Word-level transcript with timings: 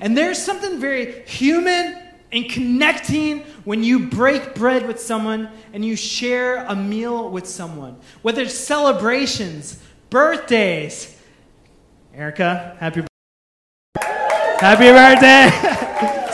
And 0.00 0.16
there's 0.16 0.40
something 0.40 0.80
very 0.80 1.22
human 1.26 1.98
and 2.30 2.48
connecting 2.48 3.40
when 3.64 3.82
you 3.82 4.06
break 4.06 4.54
bread 4.54 4.86
with 4.86 5.00
someone 5.00 5.48
and 5.72 5.84
you 5.84 5.96
share 5.96 6.64
a 6.66 6.76
meal 6.76 7.30
with 7.30 7.46
someone. 7.46 7.98
Whether 8.22 8.42
it's 8.42 8.54
celebrations, 8.54 9.82
birthdays. 10.10 11.16
Erica, 12.14 12.76
happy 12.78 13.00
birthday. 13.00 13.08
Happy 14.60 14.90
birthday! 14.90 15.74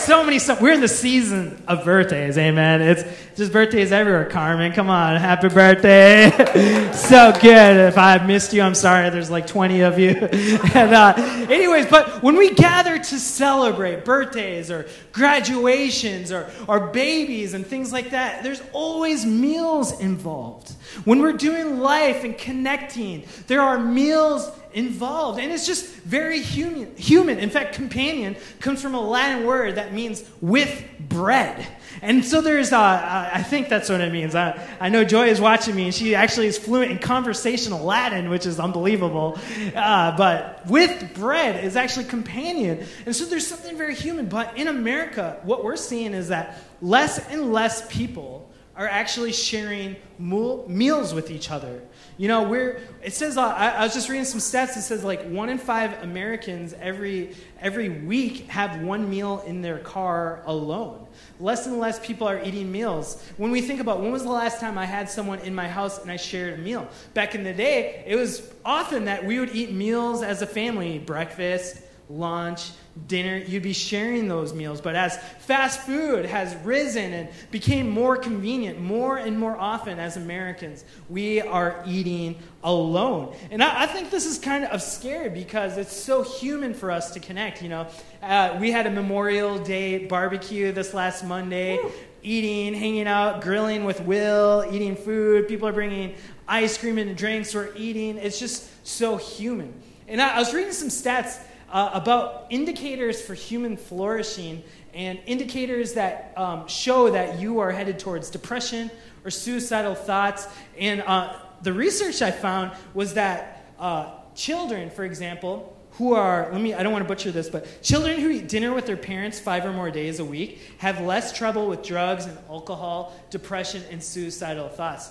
so 0.01 0.25
many 0.25 0.39
stuff. 0.39 0.61
We're 0.61 0.73
in 0.73 0.81
the 0.81 0.89
season 0.89 1.63
of 1.67 1.85
birthdays, 1.85 2.39
amen. 2.39 2.83
It's 2.83 3.05
just 3.37 3.53
birthdays 3.53 3.93
everywhere. 3.93 4.27
Carmen, 4.27 4.73
come 4.73 4.91
on, 4.91 5.17
happy 5.17 5.49
birthday! 5.49 6.31
so 6.93 7.33
good. 7.33 7.89
If 7.89 7.99
I 7.99 8.25
missed 8.25 8.53
you, 8.53 8.63
I'm 8.63 8.75
sorry. 8.75 9.11
There's 9.11 9.31
like 9.31 9.47
20 9.47 9.81
of 9.81 9.99
you. 9.99 10.11
and, 10.75 10.95
uh, 10.95 11.15
anyways, 11.51 11.87
but 11.87 12.23
when 12.23 12.37
we 12.37 12.51
gather 12.55 12.99
to 12.99 13.19
celebrate 13.19 14.05
birthdays 14.05 14.71
or 14.71 14.87
graduations 15.13 16.33
or, 16.33 16.51
or 16.69 16.89
babies 16.89 17.55
and 17.55 17.67
things 17.67 17.93
like 17.93 18.11
that, 18.11 18.43
there's 18.43 18.63
always 18.73 19.25
meals 19.27 19.99
involved. 20.01 20.73
When 21.05 21.21
we're 21.21 21.33
doing 21.33 21.81
life 21.81 22.25
and 22.25 22.37
connecting, 22.37 23.25
there 23.47 23.61
are 23.61 23.79
meals 23.79 24.51
involved. 24.75 25.39
And 25.39 25.53
it's 25.53 25.67
just 25.67 25.87
very 25.87 26.41
human. 26.41 26.95
human. 26.97 27.39
In 27.39 27.51
fact, 27.51 27.75
companion 27.75 28.37
comes 28.61 28.83
from 28.83 28.95
a 28.95 29.01
Latin 29.01 29.47
word 29.47 29.77
that 29.77 29.93
means 29.93 30.25
with 30.41 30.85
bread. 30.99 31.67
And 32.03 32.25
so 32.25 32.41
there's, 32.41 32.73
uh, 32.73 33.31
I 33.33 33.43
think 33.43 33.69
that's 33.69 33.89
what 33.89 34.01
it 34.01 34.13
means. 34.13 34.35
I, 34.35 34.61
I 34.81 34.89
know 34.89 35.05
Joy 35.05 35.29
is 35.29 35.41
watching 35.41 35.77
me, 35.77 35.85
and 35.85 35.95
she 35.95 36.15
actually 36.15 36.49
is 36.49 36.59
fluent 36.59 36.91
in 36.91 36.99
conversational 36.99 37.85
Latin, 37.85 38.31
which 38.31 38.47
is 38.47 38.59
unbelievable. 38.59 39.39
Uh, 39.75 40.17
but 40.17 40.67
with 40.67 41.15
bread 41.15 41.65
is 41.65 41.77
actually 41.77 42.07
companion. 42.07 42.85
And 43.07 43.15
so 43.15 43.25
there's 43.25 43.47
something 43.47 43.79
very 43.79 43.95
human. 43.95 44.27
But 44.27 44.59
in 44.59 44.69
America, 44.69 45.39
what 45.45 45.65
we're 45.65 45.77
seeing 45.77 46.15
is 46.15 46.29
that 46.29 46.59
less 46.83 47.19
and 47.31 47.53
less 47.53 47.87
people 47.91 48.51
are 48.77 48.89
actually 48.89 49.33
sharing 49.33 49.95
meals 50.19 51.15
with 51.15 51.31
each 51.31 51.51
other. 51.51 51.83
You 52.17 52.29
know, 52.29 52.43
we're, 52.43 52.81
it 53.03 53.13
says, 53.13 53.37
uh, 53.37 53.47
I, 53.47 53.71
I, 53.71 53.83
was 53.85 53.95
just 53.95 54.09
reading 54.09 54.25
some 54.25 54.41
stats. 54.41 54.77
It 54.77 54.83
says 54.83 55.05
like 55.05 55.25
one 55.29 55.49
in 55.49 55.59
five 55.59 56.03
Americans 56.03 56.75
every, 56.81 57.35
every 57.61 57.89
week 57.89 58.49
have 58.49 58.81
one 58.83 59.09
meal 59.09 59.43
in 59.47 59.63
their 59.63 59.79
car 59.79 60.43
alone. 60.47 61.07
Less 61.39 61.67
and 61.67 61.79
less 61.79 62.05
people 62.05 62.27
are 62.27 62.43
eating 62.43 62.71
meals. 62.71 63.25
When 63.37 63.51
we 63.51 63.61
think 63.61 63.81
about 63.81 64.01
when 64.01 64.11
was 64.13 64.23
the 64.23 64.31
last 64.31 64.61
time 64.61 64.77
I 64.77 64.87
had 64.87 65.09
someone 65.09 65.39
in 65.41 65.55
my 65.55 65.69
house 65.69 66.01
and 66.01 66.11
I 66.11 66.17
shared 66.17 66.59
a 66.59 66.63
meal? 66.63 66.89
Back 67.15 67.35
in 67.35 67.45
the 67.45 67.53
day, 67.53 68.05
it 68.07 68.17
was 68.17 68.53
often 68.65 69.05
that 69.05 69.25
we 69.25 69.39
would 69.39 69.55
eat 69.55 69.73
meals 69.73 70.23
as 70.23 70.43
a 70.43 70.47
family 70.47 70.99
breakfast, 70.99 71.81
lunch, 72.09 72.71
dinner, 73.09 73.37
you'd 73.37 73.63
be 73.63 73.73
sharing 73.73 74.29
those 74.29 74.55
meals. 74.55 74.81
But 74.81 74.95
as 74.95 75.19
fast 75.41 75.81
food 75.81 76.25
has 76.27 76.55
risen 76.65 77.13
and 77.13 77.29
became 77.51 77.91
more 77.91 78.17
convenient 78.17 78.81
more 78.81 79.17
and 79.17 79.39
more 79.39 79.57
often 79.57 79.99
as 79.99 80.17
Americans, 80.17 80.85
we 81.09 81.41
are 81.41 81.83
eating 81.87 82.37
alone. 82.63 83.35
And 83.51 83.63
I, 83.63 83.83
I 83.83 83.87
think 83.87 84.11
this 84.11 84.27
is 84.27 84.39
kind 84.39 84.65
of 84.65 84.81
scary 84.81 85.29
because 85.29 85.77
it's 85.77 85.95
so 85.95 86.23
human 86.23 86.73
for 86.73 86.91
us 86.91 87.11
to 87.13 87.21
connect. 87.21 87.63
You 87.63 87.69
know, 87.69 87.87
uh, 88.23 88.57
we 88.61 88.71
had 88.71 88.87
a 88.87 88.91
Memorial 88.91 89.59
Day 89.59 90.07
barbecue 90.07 90.73
this 90.73 90.95
last 90.95 91.25
Monday. 91.25 91.77
Woo. 91.77 91.91
Eating, 92.27 92.73
hanging 92.73 93.07
out, 93.07 93.43
grilling 93.43 93.85
with 93.85 94.01
Will, 94.01 94.65
eating 94.73 94.97
food. 94.97 95.47
People 95.47 95.69
are 95.69 95.75
bringing 95.75 96.15
ice 96.49 96.79
cream 96.79 96.97
and 96.97 97.15
drinks. 97.15 97.55
We're 97.55 97.69
eating. 97.77 98.17
It's 98.17 98.39
just 98.39 98.67
so 98.87 99.19
human. 99.19 99.75
And 100.09 100.23
I, 100.23 100.37
I 100.37 100.39
was 100.39 100.55
reading 100.55 100.73
some 100.73 100.89
stats 100.89 101.39
uh, 101.71 101.91
about 101.93 102.47
indicators 102.51 103.21
for 103.21 103.35
human 103.35 103.77
flourishing 103.77 104.63
and 104.93 105.19
indicators 105.27 105.95
that 105.95 106.33
um, 106.37 106.69
show 106.69 107.11
that 107.11 107.41
you 107.41 107.59
are 107.59 107.73
headed 107.73 107.99
towards 107.99 108.31
depression 108.31 108.91
or 109.25 109.31
suicidal 109.31 109.95
thoughts. 109.95 110.47
And 110.79 111.03
uh, 111.03 111.37
the 111.63 111.73
research 111.73 112.23
I 112.23 112.31
found 112.31 112.73
was 112.95 113.15
that 113.15 113.67
uh, 113.79 114.13
children, 114.35 114.91
for 114.91 115.05
example, 115.05 115.77
who 115.93 116.15
are, 116.15 116.49
let 116.53 116.61
me, 116.61 116.75
I 116.75 116.83
don't 116.83 116.93
want 116.93 117.05
to 117.05 117.09
butcher 117.09 117.31
this, 117.31 117.49
but 117.49 117.83
children 117.83 118.21
who 118.21 118.29
eat 118.29 118.49
dinner 118.49 118.73
with 118.73 118.87
their 118.87 118.97
parents 118.97 119.39
five 119.39 119.65
or 119.65 119.73
more 119.73 119.91
days 119.91 120.19
a 120.19 120.25
week 120.25 120.61
have 120.79 121.01
less 121.01 121.37
trouble 121.37 121.69
with 121.69 121.83
drugs 121.83 122.27
and 122.27 122.37
alcohol, 122.49 123.15
depression, 123.31 123.83
and 123.91 124.03
suicidal 124.03 124.69
thoughts. 124.69 125.11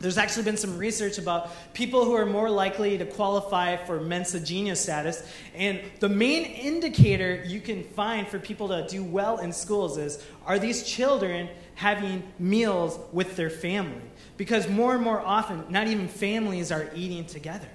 There's 0.00 0.16
actually 0.16 0.44
been 0.44 0.56
some 0.56 0.78
research 0.78 1.18
about 1.18 1.50
people 1.74 2.06
who 2.06 2.14
are 2.14 2.24
more 2.24 2.48
likely 2.48 2.96
to 2.96 3.04
qualify 3.04 3.76
for 3.76 4.00
Mensa 4.00 4.40
Genius 4.40 4.80
status. 4.80 5.22
And 5.54 5.78
the 6.00 6.08
main 6.08 6.44
indicator 6.44 7.44
you 7.46 7.60
can 7.60 7.84
find 7.84 8.26
for 8.26 8.38
people 8.38 8.68
to 8.68 8.86
do 8.88 9.04
well 9.04 9.38
in 9.38 9.52
schools 9.52 9.98
is 9.98 10.24
are 10.46 10.58
these 10.58 10.84
children 10.84 11.50
having 11.74 12.22
meals 12.38 12.98
with 13.12 13.36
their 13.36 13.50
family? 13.50 14.00
Because 14.38 14.66
more 14.68 14.94
and 14.94 15.04
more 15.04 15.20
often, 15.20 15.66
not 15.68 15.86
even 15.86 16.08
families 16.08 16.72
are 16.72 16.90
eating 16.94 17.26
together. 17.26 17.68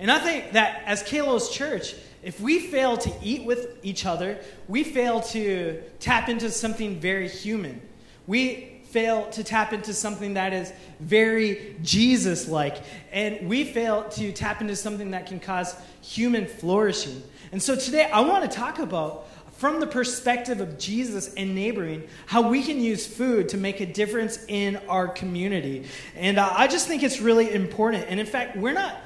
And 0.00 0.10
I 0.10 0.18
think 0.18 0.52
that 0.52 0.82
as 0.86 1.02
Kalos 1.02 1.52
Church, 1.52 1.94
if 2.22 2.40
we 2.40 2.58
fail 2.58 2.96
to 2.96 3.12
eat 3.22 3.44
with 3.44 3.78
each 3.82 4.06
other, 4.06 4.38
we 4.66 4.82
fail 4.82 5.20
to 5.20 5.82
tap 6.00 6.30
into 6.30 6.50
something 6.50 7.00
very 7.00 7.28
human. 7.28 7.82
We 8.26 8.75
fail 8.90 9.28
to 9.30 9.44
tap 9.44 9.72
into 9.72 9.92
something 9.92 10.34
that 10.34 10.52
is 10.52 10.72
very 11.00 11.76
Jesus 11.82 12.48
like. 12.48 12.76
And 13.12 13.48
we 13.48 13.64
fail 13.64 14.04
to 14.10 14.32
tap 14.32 14.60
into 14.60 14.76
something 14.76 15.10
that 15.10 15.26
can 15.26 15.40
cause 15.40 15.74
human 16.00 16.46
flourishing. 16.46 17.22
And 17.52 17.62
so 17.62 17.76
today 17.76 18.10
I 18.10 18.20
want 18.20 18.50
to 18.50 18.56
talk 18.56 18.78
about, 18.78 19.28
from 19.52 19.80
the 19.80 19.86
perspective 19.86 20.60
of 20.60 20.78
Jesus 20.78 21.32
and 21.34 21.54
neighboring, 21.54 22.06
how 22.26 22.48
we 22.48 22.62
can 22.62 22.78
use 22.78 23.06
food 23.06 23.48
to 23.50 23.56
make 23.56 23.80
a 23.80 23.86
difference 23.86 24.44
in 24.48 24.76
our 24.88 25.08
community. 25.08 25.86
And 26.14 26.38
uh, 26.38 26.52
I 26.54 26.66
just 26.66 26.86
think 26.86 27.02
it's 27.02 27.20
really 27.20 27.52
important. 27.54 28.04
And 28.08 28.20
in 28.20 28.26
fact, 28.26 28.56
we're 28.56 28.74
not, 28.74 28.96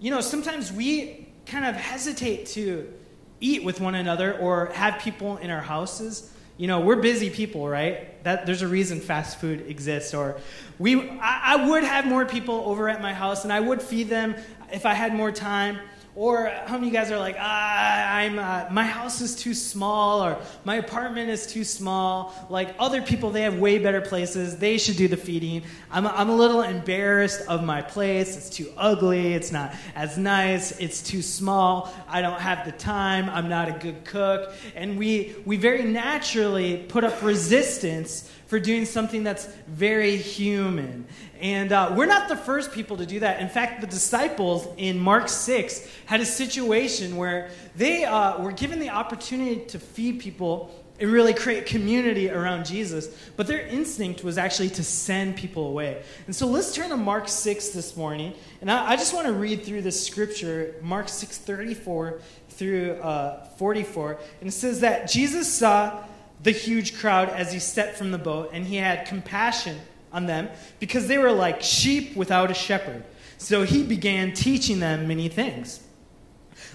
you 0.00 0.10
know, 0.10 0.20
sometimes 0.20 0.72
we 0.72 1.28
kind 1.46 1.64
of 1.64 1.76
hesitate 1.76 2.46
to 2.46 2.92
eat 3.40 3.64
with 3.64 3.80
one 3.80 3.94
another 3.94 4.36
or 4.38 4.66
have 4.66 5.00
people 5.00 5.36
in 5.36 5.50
our 5.50 5.60
houses 5.60 6.32
you 6.56 6.66
know, 6.66 6.80
we're 6.80 6.96
busy 6.96 7.30
people, 7.30 7.68
right? 7.68 8.22
That 8.24 8.46
there's 8.46 8.62
a 8.62 8.68
reason 8.68 9.00
fast 9.00 9.40
food 9.40 9.68
exists. 9.68 10.14
Or 10.14 10.38
we, 10.78 11.10
I, 11.18 11.54
I 11.54 11.68
would 11.68 11.84
have 11.84 12.06
more 12.06 12.24
people 12.24 12.62
over 12.66 12.88
at 12.88 13.00
my 13.00 13.14
house, 13.14 13.44
and 13.44 13.52
I 13.52 13.60
would 13.60 13.82
feed 13.82 14.08
them 14.08 14.34
if 14.72 14.86
I 14.86 14.94
had 14.94 15.14
more 15.14 15.32
time. 15.32 15.78
Or 16.14 16.52
how 16.66 16.74
many 16.74 16.88
of 16.88 16.92
you 16.92 16.98
guys 16.98 17.10
are 17.10 17.18
like, 17.18 17.36
ah, 17.38 18.14
I'm, 18.14 18.38
uh, 18.38 18.66
my 18.70 18.84
house 18.84 19.22
is 19.22 19.34
too 19.34 19.54
small, 19.54 20.22
or 20.22 20.38
my 20.62 20.74
apartment 20.74 21.30
is 21.30 21.46
too 21.46 21.64
small. 21.64 22.34
Like 22.50 22.74
other 22.78 23.00
people, 23.00 23.30
they 23.30 23.40
have 23.42 23.58
way 23.58 23.78
better 23.78 24.02
places. 24.02 24.58
They 24.58 24.76
should 24.76 24.96
do 24.96 25.08
the 25.08 25.16
feeding. 25.16 25.62
I'm, 25.90 26.06
I'm 26.06 26.28
a 26.28 26.36
little 26.36 26.60
embarrassed 26.60 27.48
of 27.48 27.64
my 27.64 27.80
place. 27.80 28.36
It's 28.36 28.50
too 28.50 28.70
ugly. 28.76 29.32
It's 29.32 29.52
not 29.52 29.74
as 29.94 30.18
nice. 30.18 30.78
It's 30.78 31.00
too 31.00 31.22
small. 31.22 31.90
I 32.06 32.20
don't 32.20 32.40
have 32.40 32.66
the 32.66 32.72
time. 32.72 33.30
I'm 33.30 33.48
not 33.48 33.70
a 33.70 33.72
good 33.72 34.04
cook. 34.04 34.52
And 34.76 34.98
we, 34.98 35.34
we 35.46 35.56
very 35.56 35.84
naturally 35.84 36.76
put 36.76 37.04
up 37.04 37.22
resistance 37.22 38.30
for 38.52 38.60
doing 38.60 38.84
something 38.84 39.24
that's 39.24 39.46
very 39.66 40.14
human. 40.14 41.06
And 41.40 41.72
uh, 41.72 41.94
we're 41.96 42.04
not 42.04 42.28
the 42.28 42.36
first 42.36 42.70
people 42.70 42.98
to 42.98 43.06
do 43.06 43.20
that. 43.20 43.40
In 43.40 43.48
fact, 43.48 43.80
the 43.80 43.86
disciples 43.86 44.68
in 44.76 44.98
Mark 44.98 45.30
6 45.30 45.88
had 46.04 46.20
a 46.20 46.26
situation 46.26 47.16
where 47.16 47.48
they 47.76 48.04
uh, 48.04 48.42
were 48.42 48.52
given 48.52 48.78
the 48.78 48.90
opportunity 48.90 49.64
to 49.68 49.78
feed 49.78 50.20
people 50.20 50.70
and 51.00 51.10
really 51.10 51.32
create 51.32 51.64
community 51.64 52.28
around 52.28 52.66
Jesus, 52.66 53.08
but 53.36 53.46
their 53.46 53.66
instinct 53.68 54.22
was 54.22 54.36
actually 54.36 54.68
to 54.68 54.84
send 54.84 55.34
people 55.34 55.68
away. 55.68 56.02
And 56.26 56.36
so 56.36 56.46
let's 56.46 56.74
turn 56.74 56.90
to 56.90 56.96
Mark 56.98 57.28
6 57.28 57.70
this 57.70 57.96
morning. 57.96 58.34
And 58.60 58.70
I, 58.70 58.90
I 58.90 58.96
just 58.96 59.14
want 59.14 59.28
to 59.28 59.32
read 59.32 59.64
through 59.64 59.80
this 59.80 60.06
scripture, 60.06 60.74
Mark 60.82 61.08
6 61.08 61.38
34 61.38 62.20
through 62.50 62.96
uh, 62.96 63.46
44. 63.56 64.20
And 64.40 64.48
it 64.50 64.52
says 64.52 64.80
that 64.80 65.08
Jesus 65.08 65.50
saw 65.50 66.04
the 66.42 66.50
huge 66.50 66.98
crowd 66.98 67.30
as 67.30 67.52
he 67.52 67.58
stepped 67.58 67.96
from 67.96 68.10
the 68.10 68.18
boat, 68.18 68.50
and 68.52 68.66
he 68.66 68.76
had 68.76 69.06
compassion 69.06 69.78
on 70.12 70.26
them 70.26 70.48
because 70.80 71.08
they 71.08 71.18
were 71.18 71.32
like 71.32 71.62
sheep 71.62 72.16
without 72.16 72.50
a 72.50 72.54
shepherd. 72.54 73.04
So 73.38 73.62
he 73.62 73.82
began 73.82 74.32
teaching 74.32 74.80
them 74.80 75.08
many 75.08 75.28
things. 75.28 75.80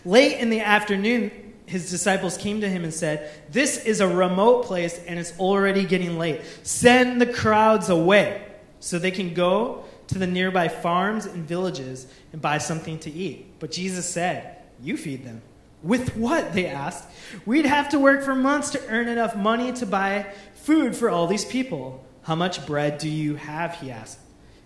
Late 0.04 0.40
in 0.40 0.50
the 0.50 0.62
afternoon, 0.62 1.31
his 1.66 1.90
disciples 1.90 2.38
came 2.38 2.62
to 2.62 2.69
him 2.69 2.84
and 2.84 2.94
said, 2.94 3.30
This 3.52 3.86
is 3.86 4.00
a 4.00 4.08
remote 4.08 4.66
place 4.66 5.00
and 5.06 5.19
it's 5.19 5.38
already 5.38 5.86
getting 5.86 6.18
late. 6.18 6.42
Send 6.63 7.22
the 7.22 7.25
crowds 7.25 7.90
away 7.90 8.46
so 8.80 8.98
they 8.98 9.12
can 9.12 9.34
go 9.34 9.84
to 10.08 10.18
the 10.18 10.28
nearby 10.28 10.70
farms 10.70 11.25
and 11.25 11.46
villages 11.46 12.08
and 12.31 12.42
buy 12.42 12.58
something 12.58 13.00
to 13.00 13.12
eat. 13.12 13.60
But 13.60 13.72
Jesus 13.72 14.08
said, 14.08 14.58
You 14.81 14.96
feed 14.96 15.25
them. 15.25 15.42
With 15.83 16.15
what? 16.15 16.53
They 16.53 16.68
asked. 16.68 17.07
We'd 17.45 17.65
have 17.65 17.89
to 17.89 18.00
work 18.00 18.24
for 18.24 18.35
months 18.35 18.71
to 18.71 18.88
earn 18.88 19.07
enough 19.07 19.35
money 19.35 19.71
to 19.74 19.85
buy 19.85 20.27
food 20.56 20.95
for 20.95 21.09
all 21.09 21.27
these 21.27 21.45
people. 21.45 22.03
How 22.24 22.35
much 22.35 22.65
bread 22.65 22.97
do 22.97 23.09
you 23.09 23.35
have? 23.35 23.75
He 23.79 23.91
asked. 23.91 24.19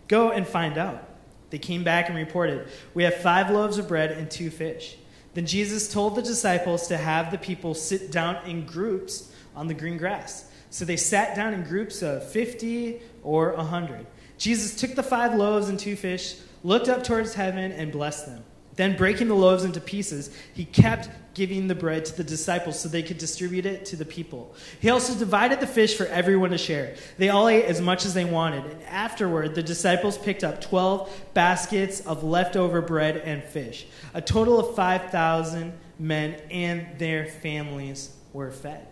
Go 0.08 0.32
and 0.32 0.48
find 0.48 0.78
out. 0.78 1.08
They 1.52 1.60
came 1.60 1.84
back 1.84 2.08
and 2.08 2.18
reported, 2.18 2.70
We 2.94 3.04
have 3.04 3.16
five 3.16 3.52
loaves 3.52 3.78
of 3.78 3.88
bread 3.88 4.12
and 4.12 4.32
two 4.32 4.50
fish. 4.50 4.98
Then 5.34 5.46
Jesus 5.46 5.92
told 5.92 6.16
the 6.16 6.22
disciples 6.22 6.88
to 6.88 6.98
have 6.98 7.32
the 7.32 7.38
people 7.38 7.74
sit 7.74 8.12
down 8.12 8.38
in 8.46 8.66
groups 8.66 9.32
on 9.56 9.68
the 9.68 9.74
green 9.74 9.98
grass. 9.98 10.50
So 10.70 10.86
they 10.86 10.98
sat 10.98 11.36
down 11.36 11.54
in 11.54 11.64
groups 11.64 12.02
of 12.02 12.30
50 12.30 13.02
or 13.24 13.54
100. 13.54 14.06
Jesus 14.38 14.76
took 14.76 14.96
the 14.96 15.04
five 15.04 15.36
loaves 15.36 15.70
and 15.70 15.78
two 15.78 15.96
fish, 15.96 16.36
looked 16.64 16.90
up 16.90 17.04
towards 17.04 17.34
heaven, 17.34 17.72
and 17.72 17.92
blessed 17.92 18.26
them. 18.26 18.44
Then, 18.82 18.98
breaking 18.98 19.28
the 19.28 19.36
loaves 19.36 19.64
into 19.64 19.80
pieces, 19.80 20.36
he 20.56 20.66
kept 20.66 21.08
giving 21.36 21.68
the 21.68 21.76
bread 21.76 22.04
to 22.04 22.18
the 22.18 22.24
disciples 22.24 22.80
so 22.80 22.90
they 22.90 23.04
could 23.04 23.20
distribute 23.20 23.68
it 23.68 23.86
to 23.86 23.96
the 23.96 24.06
people. 24.06 24.56
He 24.80 24.90
also 24.90 25.14
divided 25.14 25.60
the 25.60 25.68
fish 25.68 25.96
for 25.96 26.08
everyone 26.08 26.50
to 26.50 26.58
share. 26.58 26.96
They 27.20 27.30
all 27.30 27.48
ate 27.48 27.66
as 27.66 27.80
much 27.80 28.08
as 28.08 28.16
they 28.16 28.26
wanted. 28.26 28.66
And 28.66 28.82
afterward, 28.86 29.54
the 29.54 29.62
disciples 29.62 30.18
picked 30.18 30.44
up 30.44 30.62
12 30.62 31.26
baskets 31.36 32.00
of 32.00 32.24
leftover 32.24 32.82
bread 32.82 33.18
and 33.18 33.44
fish. 33.44 33.86
A 34.16 34.22
total 34.22 34.60
of 34.60 34.76
5,000 34.76 35.74
men 36.00 36.42
and 36.50 36.98
their 36.98 37.28
families 37.28 38.16
were 38.34 38.50
fed. 38.50 38.88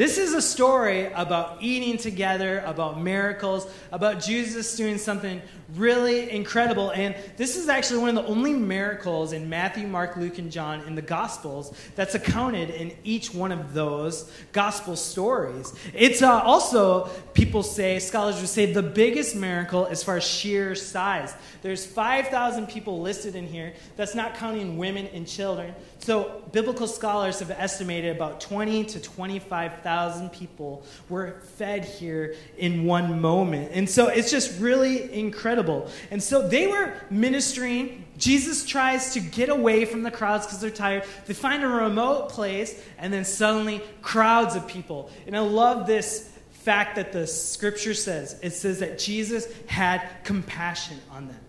This 0.00 0.16
is 0.16 0.32
a 0.32 0.40
story 0.40 1.12
about 1.12 1.58
eating 1.60 1.98
together, 1.98 2.60
about 2.60 2.98
miracles, 2.98 3.70
about 3.92 4.18
Jesus 4.18 4.74
doing 4.74 4.96
something 4.96 5.42
really 5.74 6.30
incredible. 6.30 6.90
And 6.90 7.14
this 7.36 7.54
is 7.54 7.68
actually 7.68 7.98
one 7.98 8.16
of 8.16 8.24
the 8.24 8.30
only 8.30 8.54
miracles 8.54 9.34
in 9.34 9.50
Matthew, 9.50 9.86
Mark, 9.86 10.16
Luke, 10.16 10.38
and 10.38 10.50
John 10.50 10.80
in 10.86 10.94
the 10.94 11.02
Gospels 11.02 11.76
that's 11.96 12.14
accounted 12.14 12.70
in 12.70 12.96
each 13.04 13.34
one 13.34 13.52
of 13.52 13.74
those 13.74 14.32
Gospel 14.52 14.96
stories. 14.96 15.74
It's 15.92 16.22
uh, 16.22 16.40
also, 16.40 17.10
people 17.34 17.62
say, 17.62 17.98
scholars 17.98 18.40
would 18.40 18.48
say, 18.48 18.72
the 18.72 18.82
biggest 18.82 19.36
miracle 19.36 19.84
as 19.84 20.02
far 20.02 20.16
as 20.16 20.24
sheer 20.24 20.74
size. 20.74 21.34
There's 21.60 21.84
5,000 21.84 22.68
people 22.68 23.02
listed 23.02 23.36
in 23.36 23.46
here. 23.46 23.74
That's 23.96 24.14
not 24.14 24.34
counting 24.34 24.78
women 24.78 25.08
and 25.08 25.28
children. 25.28 25.74
So, 26.00 26.42
biblical 26.50 26.86
scholars 26.86 27.40
have 27.40 27.50
estimated 27.50 28.16
about 28.16 28.40
20 28.40 28.84
to 28.84 29.00
25,000 29.00 30.30
people 30.30 30.82
were 31.10 31.42
fed 31.56 31.84
here 31.84 32.36
in 32.56 32.84
one 32.84 33.20
moment. 33.20 33.72
And 33.74 33.88
so, 33.88 34.08
it's 34.08 34.30
just 34.30 34.58
really 34.60 35.12
incredible. 35.12 35.90
And 36.10 36.22
so, 36.22 36.48
they 36.48 36.66
were 36.66 36.94
ministering. 37.10 38.06
Jesus 38.16 38.64
tries 38.64 39.12
to 39.12 39.20
get 39.20 39.50
away 39.50 39.84
from 39.84 40.02
the 40.02 40.10
crowds 40.10 40.46
because 40.46 40.60
they're 40.60 40.70
tired. 40.70 41.04
They 41.26 41.34
find 41.34 41.62
a 41.62 41.68
remote 41.68 42.30
place, 42.30 42.82
and 42.98 43.12
then 43.12 43.26
suddenly, 43.26 43.82
crowds 44.00 44.56
of 44.56 44.66
people. 44.66 45.10
And 45.26 45.36
I 45.36 45.40
love 45.40 45.86
this 45.86 46.30
fact 46.50 46.96
that 46.96 47.12
the 47.12 47.26
scripture 47.26 47.94
says 47.94 48.38
it 48.42 48.50
says 48.50 48.80
that 48.80 48.98
Jesus 48.98 49.48
had 49.66 50.02
compassion 50.24 50.98
on 51.10 51.28
them. 51.28 51.39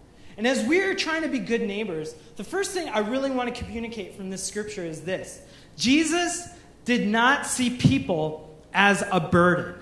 And 0.41 0.47
as 0.47 0.63
we're 0.63 0.95
trying 0.95 1.21
to 1.21 1.27
be 1.27 1.37
good 1.37 1.61
neighbors, 1.61 2.15
the 2.35 2.43
first 2.43 2.71
thing 2.71 2.89
I 2.89 2.97
really 2.97 3.29
want 3.29 3.53
to 3.53 3.63
communicate 3.63 4.15
from 4.15 4.31
this 4.31 4.43
scripture 4.43 4.83
is 4.83 5.01
this 5.01 5.39
Jesus 5.77 6.49
did 6.83 7.07
not 7.07 7.45
see 7.45 7.69
people 7.69 8.59
as 8.73 9.03
a 9.11 9.19
burden. 9.19 9.75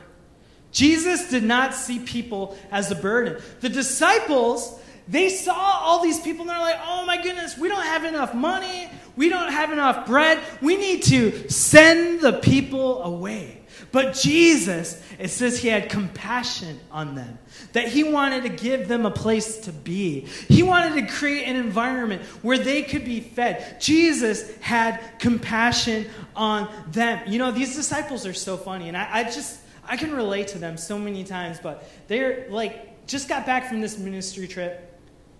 Jesus 0.74 1.30
did 1.30 1.44
not 1.44 1.74
see 1.74 2.00
people 2.00 2.58
as 2.72 2.92
a 2.92 2.96
burden. 2.96 3.42
The 3.62 3.70
disciples, 3.70 4.78
they 5.08 5.30
saw 5.30 5.56
all 5.56 6.04
these 6.04 6.20
people 6.20 6.42
and 6.42 6.50
they're 6.50 6.60
like, 6.60 6.82
oh 6.86 7.06
my 7.06 7.24
goodness, 7.24 7.58
we 7.58 7.70
don't 7.70 7.86
have 7.86 8.04
enough 8.04 8.34
money. 8.34 8.90
We 9.16 9.30
don't 9.30 9.54
have 9.54 9.72
enough 9.72 10.06
bread. 10.06 10.40
We 10.62 10.76
need 10.76 11.04
to 11.04 11.50
send 11.50 12.20
the 12.20 12.34
people 12.34 13.02
away. 13.04 13.59
But 13.92 14.14
Jesus, 14.14 15.02
it 15.18 15.30
says 15.30 15.60
he 15.60 15.68
had 15.68 15.90
compassion 15.90 16.80
on 16.92 17.16
them, 17.16 17.40
that 17.74 17.88
he 17.88 18.04
wanted 18.04 18.44
to 18.44 18.50
give 18.50 18.88
them 18.88 19.06
a 19.06 19.12
place 19.12 19.60
to 19.62 19.72
be. 19.72 20.22
He 20.48 20.64
wanted 20.64 20.96
to 21.02 21.14
create 21.14 21.46
an 21.46 21.56
environment 21.56 22.22
where 22.42 22.58
they 22.58 22.84
could 22.84 23.06
be 23.06 23.20
fed. 23.20 23.82
Jesus 23.82 24.56
had 24.58 25.20
compassion 25.20 26.08
on 26.36 26.70
them. 26.92 27.22
You 27.28 27.40
know, 27.40 27.52
these 27.52 27.76
disciples 27.76 28.26
are 28.26 28.34
so 28.34 28.58
funny, 28.58 28.88
and 28.88 28.98
I, 28.98 29.08
I 29.12 29.24
just, 29.24 29.60
I 29.86 29.98
can 29.98 30.12
relate 30.14 30.50
to 30.50 30.60
them 30.60 30.78
so 30.78 30.98
many 30.98 31.24
times, 31.24 31.60
but 31.62 31.90
they're 32.08 32.48
like, 32.50 33.08
just 33.08 33.28
got 33.28 33.46
back 33.46 33.68
from 33.68 33.82
this 33.82 33.98
ministry 33.98 34.48
trip. 34.48 34.86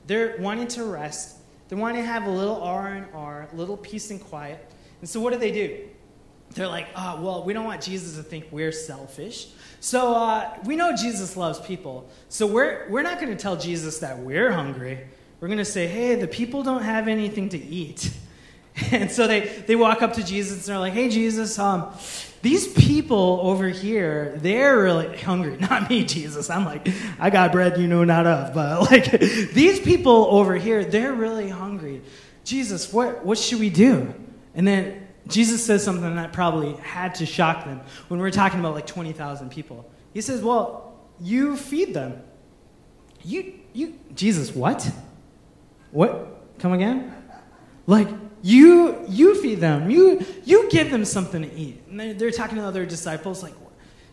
They're 0.08 0.38
wanting 0.40 0.68
to 0.70 0.86
rest. 0.86 1.36
They 1.68 1.76
want 1.76 1.98
to 1.98 2.04
have 2.04 2.26
a 2.26 2.32
little 2.32 2.62
R 2.64 2.88
and 2.88 3.06
R, 3.14 3.48
a 3.52 3.56
little 3.56 3.78
peace 3.78 4.10
and 4.10 4.20
quiet. 4.20 4.74
And 5.02 5.10
so 5.10 5.20
what 5.20 5.34
do 5.34 5.40
they 5.40 5.52
do? 5.52 5.88
They're 6.54 6.68
like, 6.68 6.88
oh, 6.96 7.22
well, 7.22 7.44
we 7.44 7.54
don't 7.54 7.66
want 7.66 7.82
Jesus 7.82 8.16
to 8.18 8.24
think 8.24 8.48
we're 8.52 8.72
selfish. 8.72 9.48
So 9.80 10.14
uh, 10.14 10.58
we 10.66 10.76
know 10.76 10.96
Jesus 10.96 11.38
loves 11.38 11.60
people. 11.60 12.10
So 12.28 12.48
we're, 12.48 12.88
we're 12.90 13.02
not 13.02 13.20
going 13.20 13.36
to 13.36 13.42
tell 13.42 13.56
Jesus 13.56 14.00
that 14.00 14.20
we're 14.20 14.52
hungry. 14.52 15.00
We're 15.40 15.48
going 15.48 15.60
to 15.60 15.66
say, 15.66 15.88
hey, 15.88 16.16
the 16.16 16.28
people 16.28 16.64
don't 16.64 16.84
have 16.84 17.08
anything 17.08 17.50
to 17.50 17.58
eat. 17.58 18.12
And 18.92 19.12
so 19.12 19.28
they, 19.28 19.42
they 19.68 19.76
walk 19.76 20.02
up 20.02 20.14
to 20.14 20.24
Jesus 20.24 20.60
and 20.60 20.64
they're 20.68 20.80
like, 20.80 20.94
hey, 20.94 21.10
Jesus, 21.10 21.60
um, 21.60 21.92
these 22.42 22.72
people 22.72 23.42
over 23.44 23.68
here, 23.68 24.36
they're 24.38 24.78
really 24.78 25.18
hungry. 25.18 25.58
Not 25.60 25.90
me, 25.90 26.06
Jesus. 26.06 26.50
I'm 26.50 26.64
like, 26.64 26.88
I 27.20 27.30
got 27.30 27.52
bread 27.52 27.78
you 27.78 27.88
know 27.88 28.06
not 28.06 28.26
of. 28.26 28.54
But 28.54 28.82
like, 28.92 29.12
these 29.12 29.82
people 29.82 30.28
over 30.28 30.56
here, 30.56 30.86
they're 30.86 31.12
really 31.12 31.50
hungry. 31.50 32.02
Jesus, 32.46 32.94
what, 32.94 33.26
what 33.26 33.38
should 33.38 33.60
we 33.60 33.70
do? 33.70 34.14
And 34.56 34.66
then 34.66 35.09
Jesus 35.30 35.66
says 35.66 35.84
something 35.84 36.16
that 36.16 36.34
probably 36.34 36.74
had 36.74 37.16
to 37.16 37.26
shock 37.26 37.66
them 37.66 37.82
when 38.08 38.20
we're 38.20 38.32
talking 38.32 38.60
about 38.60 38.74
like 38.74 38.88
20,000 38.88 39.50
people. 39.50 39.90
He 40.14 40.22
says, 40.22 40.42
Well, 40.42 41.00
you 41.22 41.56
feed 41.56 41.94
them. 41.94 42.22
You, 43.24 43.54
you, 43.74 44.00
Jesus, 44.16 44.54
what? 44.54 44.90
What? 45.92 46.60
Come 46.60 46.74
again? 46.74 47.14
Like, 47.86 48.08
you, 48.42 49.06
you 49.10 49.42
feed 49.42 49.60
them. 49.60 49.90
You, 49.90 50.26
you 50.46 50.70
give 50.70 50.92
them 50.92 51.06
something 51.06 51.42
to 51.42 51.54
eat. 51.54 51.84
And 51.90 52.00
they're, 52.00 52.14
they're 52.14 52.32
talking 52.32 52.58
to 52.58 52.64
other 52.64 52.86
disciples, 52.86 53.44
like, 53.44 53.54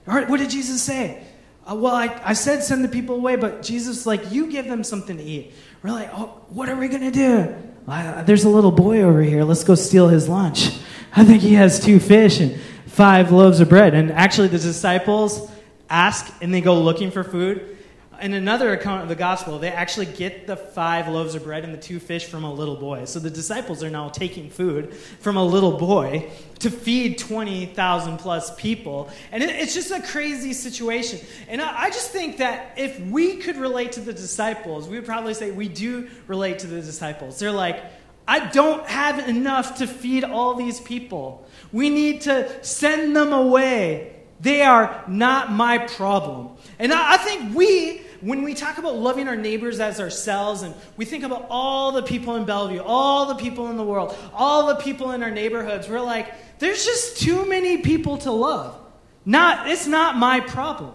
all 0.08 0.14
right, 0.14 0.28
what 0.28 0.38
did 0.40 0.50
Jesus 0.50 0.82
say? 0.82 1.22
Uh, 1.68 1.74
well, 1.74 1.94
I, 1.94 2.20
I 2.24 2.32
said 2.32 2.62
send 2.62 2.84
the 2.84 2.88
people 2.88 3.16
away, 3.16 3.36
but 3.36 3.62
Jesus, 3.62 4.06
like, 4.06 4.32
you 4.32 4.50
give 4.50 4.66
them 4.66 4.84
something 4.84 5.16
to 5.16 5.22
eat. 5.22 5.52
We're 5.82 5.90
like, 5.90 6.10
oh, 6.12 6.40
what 6.48 6.68
are 6.68 6.76
we 6.76 6.88
going 6.88 7.02
to 7.02 7.10
do? 7.10 7.54
Uh, 7.88 8.22
there's 8.22 8.44
a 8.44 8.48
little 8.48 8.72
boy 8.72 9.02
over 9.02 9.22
here. 9.22 9.44
Let's 9.44 9.62
go 9.62 9.74
steal 9.74 10.08
his 10.08 10.28
lunch. 10.28 10.70
I 11.18 11.24
think 11.24 11.40
he 11.40 11.54
has 11.54 11.80
two 11.80 11.98
fish 11.98 12.40
and 12.40 12.60
five 12.84 13.32
loaves 13.32 13.60
of 13.60 13.70
bread. 13.70 13.94
And 13.94 14.12
actually, 14.12 14.48
the 14.48 14.58
disciples 14.58 15.50
ask 15.88 16.30
and 16.42 16.52
they 16.52 16.60
go 16.60 16.78
looking 16.78 17.10
for 17.10 17.24
food. 17.24 17.78
In 18.20 18.34
another 18.34 18.74
account 18.74 19.02
of 19.02 19.08
the 19.08 19.14
gospel, 19.14 19.58
they 19.58 19.70
actually 19.70 20.06
get 20.06 20.46
the 20.46 20.56
five 20.56 21.08
loaves 21.08 21.34
of 21.34 21.44
bread 21.44 21.64
and 21.64 21.72
the 21.72 21.78
two 21.78 21.98
fish 21.98 22.26
from 22.26 22.44
a 22.44 22.52
little 22.52 22.76
boy. 22.76 23.06
So 23.06 23.18
the 23.18 23.30
disciples 23.30 23.82
are 23.82 23.88
now 23.88 24.10
taking 24.10 24.50
food 24.50 24.94
from 24.94 25.38
a 25.38 25.44
little 25.44 25.78
boy 25.78 26.30
to 26.58 26.70
feed 26.70 27.18
20,000 27.18 28.18
plus 28.18 28.54
people. 28.54 29.10
And 29.32 29.42
it, 29.42 29.50
it's 29.50 29.72
just 29.72 29.90
a 29.90 30.02
crazy 30.02 30.52
situation. 30.52 31.20
And 31.48 31.62
I 31.62 31.88
just 31.88 32.10
think 32.10 32.38
that 32.38 32.74
if 32.76 33.00
we 33.00 33.36
could 33.36 33.56
relate 33.56 33.92
to 33.92 34.00
the 34.00 34.12
disciples, 34.12 34.86
we 34.86 34.96
would 34.96 35.06
probably 35.06 35.32
say 35.32 35.50
we 35.50 35.68
do 35.68 36.08
relate 36.26 36.58
to 36.60 36.66
the 36.66 36.82
disciples. 36.82 37.38
They're 37.38 37.52
like, 37.52 37.82
I 38.28 38.46
don't 38.46 38.86
have 38.86 39.28
enough 39.28 39.78
to 39.78 39.86
feed 39.86 40.24
all 40.24 40.54
these 40.54 40.80
people. 40.80 41.46
We 41.72 41.90
need 41.90 42.22
to 42.22 42.64
send 42.64 43.14
them 43.14 43.32
away. 43.32 44.16
They 44.40 44.62
are 44.62 45.04
not 45.08 45.52
my 45.52 45.78
problem. 45.78 46.50
And 46.78 46.92
I 46.92 47.16
think 47.16 47.56
we, 47.56 48.02
when 48.20 48.42
we 48.42 48.54
talk 48.54 48.78
about 48.78 48.96
loving 48.96 49.28
our 49.28 49.36
neighbors 49.36 49.80
as 49.80 50.00
ourselves, 50.00 50.62
and 50.62 50.74
we 50.96 51.04
think 51.04 51.24
about 51.24 51.46
all 51.48 51.92
the 51.92 52.02
people 52.02 52.36
in 52.36 52.44
Bellevue, 52.44 52.82
all 52.82 53.26
the 53.26 53.36
people 53.36 53.70
in 53.70 53.76
the 53.76 53.84
world, 53.84 54.16
all 54.34 54.66
the 54.66 54.76
people 54.76 55.12
in 55.12 55.22
our 55.22 55.30
neighborhoods, 55.30 55.88
we're 55.88 56.00
like, 56.00 56.58
there's 56.58 56.84
just 56.84 57.20
too 57.20 57.46
many 57.46 57.78
people 57.78 58.18
to 58.18 58.32
love. 58.32 58.78
Not, 59.24 59.68
it's 59.68 59.86
not 59.86 60.16
my 60.16 60.40
problem. 60.40 60.92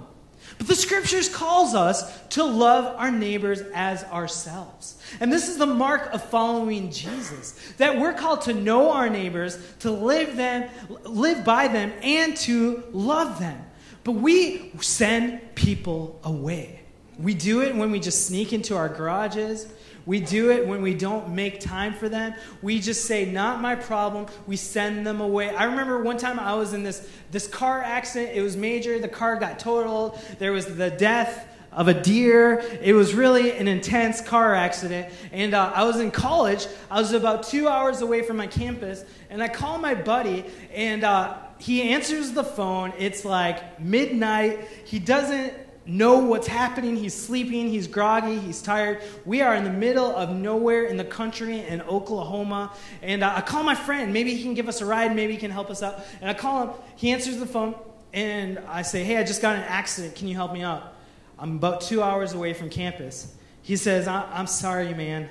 But 0.61 0.67
the 0.67 0.75
scriptures 0.75 1.27
calls 1.27 1.73
us 1.73 2.21
to 2.29 2.43
love 2.43 2.95
our 2.95 3.09
neighbors 3.09 3.63
as 3.73 4.03
ourselves. 4.03 4.95
And 5.19 5.33
this 5.33 5.49
is 5.49 5.57
the 5.57 5.65
mark 5.65 6.13
of 6.13 6.23
following 6.25 6.91
Jesus. 6.91 7.53
That 7.77 7.99
we're 7.99 8.13
called 8.13 8.41
to 8.41 8.53
know 8.53 8.91
our 8.91 9.09
neighbors, 9.09 9.57
to 9.79 9.89
live 9.89 10.35
them, 10.35 10.69
live 11.03 11.43
by 11.43 11.67
them, 11.67 11.91
and 12.03 12.37
to 12.37 12.83
love 12.91 13.39
them. 13.39 13.59
But 14.03 14.11
we 14.11 14.71
send 14.81 15.55
people 15.55 16.19
away. 16.23 16.81
We 17.17 17.33
do 17.33 17.63
it 17.63 17.75
when 17.75 17.89
we 17.89 17.99
just 17.99 18.27
sneak 18.27 18.53
into 18.53 18.77
our 18.77 18.87
garages. 18.87 19.65
We 20.05 20.19
do 20.19 20.51
it 20.51 20.67
when 20.67 20.81
we 20.81 20.93
don't 20.93 21.29
make 21.29 21.59
time 21.59 21.93
for 21.93 22.09
them. 22.09 22.33
We 22.61 22.79
just 22.79 23.05
say, 23.05 23.25
not 23.25 23.61
my 23.61 23.75
problem. 23.75 24.27
We 24.47 24.55
send 24.55 25.05
them 25.05 25.21
away. 25.21 25.55
I 25.55 25.65
remember 25.65 26.01
one 26.01 26.17
time 26.17 26.39
I 26.39 26.55
was 26.55 26.73
in 26.73 26.83
this, 26.83 27.07
this 27.31 27.47
car 27.47 27.81
accident. 27.81 28.35
It 28.35 28.41
was 28.41 28.57
major. 28.57 28.99
The 28.99 29.07
car 29.07 29.35
got 29.35 29.59
totaled. 29.59 30.19
There 30.39 30.51
was 30.51 30.65
the 30.65 30.89
death 30.89 31.47
of 31.71 31.87
a 31.87 31.93
deer. 31.93 32.59
It 32.81 32.93
was 32.93 33.13
really 33.13 33.57
an 33.57 33.67
intense 33.67 34.21
car 34.21 34.53
accident. 34.55 35.13
And 35.31 35.53
uh, 35.53 35.71
I 35.73 35.83
was 35.83 35.99
in 35.99 36.11
college. 36.11 36.67
I 36.89 36.99
was 36.99 37.13
about 37.13 37.43
two 37.43 37.67
hours 37.67 38.01
away 38.01 38.23
from 38.23 38.37
my 38.37 38.47
campus. 38.47 39.05
And 39.29 39.41
I 39.41 39.47
call 39.47 39.77
my 39.77 39.95
buddy, 39.95 40.45
and 40.73 41.03
uh, 41.03 41.37
he 41.57 41.93
answers 41.93 42.31
the 42.31 42.43
phone. 42.43 42.91
It's 42.97 43.23
like 43.23 43.79
midnight. 43.79 44.67
He 44.83 44.99
doesn't 44.99 45.53
know 45.91 46.19
what's 46.19 46.47
happening. 46.47 46.95
He's 46.95 47.13
sleeping, 47.13 47.69
he's 47.69 47.87
groggy, 47.87 48.39
he's 48.39 48.61
tired. 48.61 49.01
We 49.25 49.41
are 49.41 49.53
in 49.55 49.63
the 49.63 49.71
middle 49.71 50.15
of 50.15 50.29
nowhere 50.29 50.85
in 50.85 50.97
the 50.97 51.03
country 51.03 51.59
in 51.59 51.81
Oklahoma. 51.81 52.71
And 53.01 53.23
uh, 53.23 53.33
I 53.35 53.41
call 53.41 53.63
my 53.63 53.75
friend. 53.75 54.13
Maybe 54.13 54.35
he 54.35 54.43
can 54.43 54.53
give 54.53 54.69
us 54.69 54.81
a 54.81 54.85
ride, 54.85 55.15
maybe 55.15 55.33
he 55.33 55.39
can 55.39 55.51
help 55.51 55.69
us 55.69 55.83
out. 55.83 55.99
And 56.21 56.29
I 56.29 56.33
call 56.33 56.67
him, 56.67 56.73
he 56.95 57.11
answers 57.11 57.37
the 57.37 57.45
phone, 57.45 57.75
and 58.13 58.59
I 58.67 58.81
say, 58.81 59.03
Hey, 59.03 59.17
I 59.17 59.23
just 59.23 59.41
got 59.41 59.55
an 59.55 59.63
accident. 59.63 60.15
Can 60.15 60.27
you 60.27 60.35
help 60.35 60.53
me 60.53 60.63
out? 60.63 60.93
I'm 61.37 61.57
about 61.57 61.81
two 61.81 62.01
hours 62.01 62.33
away 62.33 62.53
from 62.53 62.69
campus. 62.69 63.35
He 63.63 63.75
says, 63.75 64.07
I'm 64.07 64.47
sorry, 64.47 64.93
man. 64.93 65.29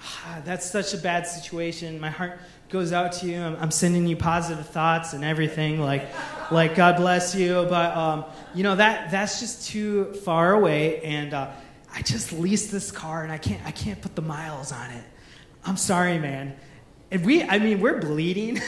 Ah, 0.00 0.40
that's 0.44 0.70
such 0.70 0.94
a 0.94 0.98
bad 0.98 1.26
situation. 1.26 1.98
My 2.00 2.10
heart 2.10 2.38
goes 2.70 2.92
out 2.92 3.12
to 3.12 3.26
you. 3.26 3.40
I'm, 3.40 3.56
I'm, 3.56 3.70
sending 3.70 4.06
you 4.06 4.16
positive 4.16 4.66
thoughts 4.68 5.12
and 5.12 5.24
everything, 5.24 5.80
like, 5.80 6.08
like 6.50 6.74
God 6.74 6.96
bless 6.96 7.34
you. 7.34 7.66
But 7.68 7.96
um, 7.96 8.24
you 8.54 8.62
know 8.62 8.76
that 8.76 9.10
that's 9.10 9.40
just 9.40 9.68
too 9.68 10.12
far 10.24 10.52
away, 10.52 11.00
and 11.02 11.34
uh, 11.34 11.50
I 11.92 12.02
just 12.02 12.32
leased 12.32 12.70
this 12.70 12.90
car, 12.90 13.22
and 13.22 13.32
I 13.32 13.38
can't 13.38 13.64
I 13.64 13.70
can't 13.70 14.00
put 14.00 14.14
the 14.14 14.22
miles 14.22 14.72
on 14.72 14.90
it. 14.90 15.04
I'm 15.64 15.76
sorry, 15.76 16.18
man. 16.18 16.56
And 17.10 17.24
we, 17.24 17.42
I 17.42 17.58
mean, 17.58 17.80
we're 17.80 18.00
bleeding. 18.00 18.60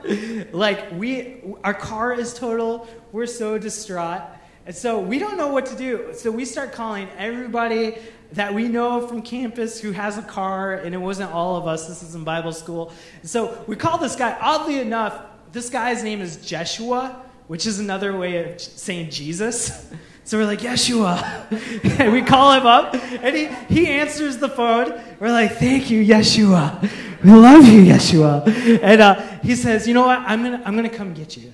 like 0.52 0.90
we, 0.92 1.40
our 1.62 1.74
car 1.74 2.12
is 2.12 2.34
total. 2.34 2.88
We're 3.12 3.26
so 3.26 3.56
distraught. 3.56 4.22
And 4.66 4.74
so 4.74 4.98
we 4.98 5.18
don't 5.18 5.36
know 5.36 5.48
what 5.48 5.66
to 5.66 5.76
do. 5.76 6.12
So 6.14 6.30
we 6.30 6.44
start 6.44 6.72
calling 6.72 7.08
everybody 7.16 7.98
that 8.32 8.52
we 8.52 8.66
know 8.66 9.06
from 9.06 9.22
campus 9.22 9.80
who 9.80 9.92
has 9.92 10.18
a 10.18 10.22
car, 10.22 10.74
and 10.74 10.94
it 10.94 10.98
wasn't 10.98 11.32
all 11.32 11.56
of 11.56 11.68
us. 11.68 11.86
This 11.86 12.02
is 12.02 12.14
in 12.14 12.24
Bible 12.24 12.52
school. 12.52 12.92
And 13.20 13.30
so 13.30 13.62
we 13.68 13.76
call 13.76 13.98
this 13.98 14.16
guy, 14.16 14.36
oddly 14.40 14.80
enough, 14.80 15.22
this 15.52 15.70
guy's 15.70 16.02
name 16.02 16.20
is 16.20 16.36
Jeshua, 16.38 17.23
which 17.46 17.66
is 17.66 17.78
another 17.78 18.16
way 18.16 18.52
of 18.52 18.60
saying 18.60 19.10
Jesus. 19.10 19.90
So 20.26 20.38
we're 20.38 20.46
like, 20.46 20.60
Yeshua. 20.60 22.00
and 22.00 22.12
we 22.14 22.22
call 22.22 22.54
him 22.54 22.66
up, 22.66 22.94
and 22.94 23.36
he, 23.36 23.46
he 23.68 23.86
answers 23.86 24.38
the 24.38 24.48
phone. 24.48 24.98
We're 25.20 25.30
like, 25.30 25.56
thank 25.56 25.90
you, 25.90 26.02
Yeshua. 26.02 26.80
We 27.22 27.30
love 27.30 27.66
you, 27.66 27.82
Yeshua. 27.82 28.80
And 28.82 29.02
uh, 29.02 29.20
he 29.42 29.54
says, 29.54 29.86
you 29.86 29.92
know 29.92 30.06
what? 30.06 30.20
I'm 30.20 30.42
going 30.42 30.58
to 30.58 30.66
I'm 30.66 30.74
going 30.78 30.88
to 30.88 30.96
come 30.96 31.12
get 31.12 31.36
you. 31.36 31.52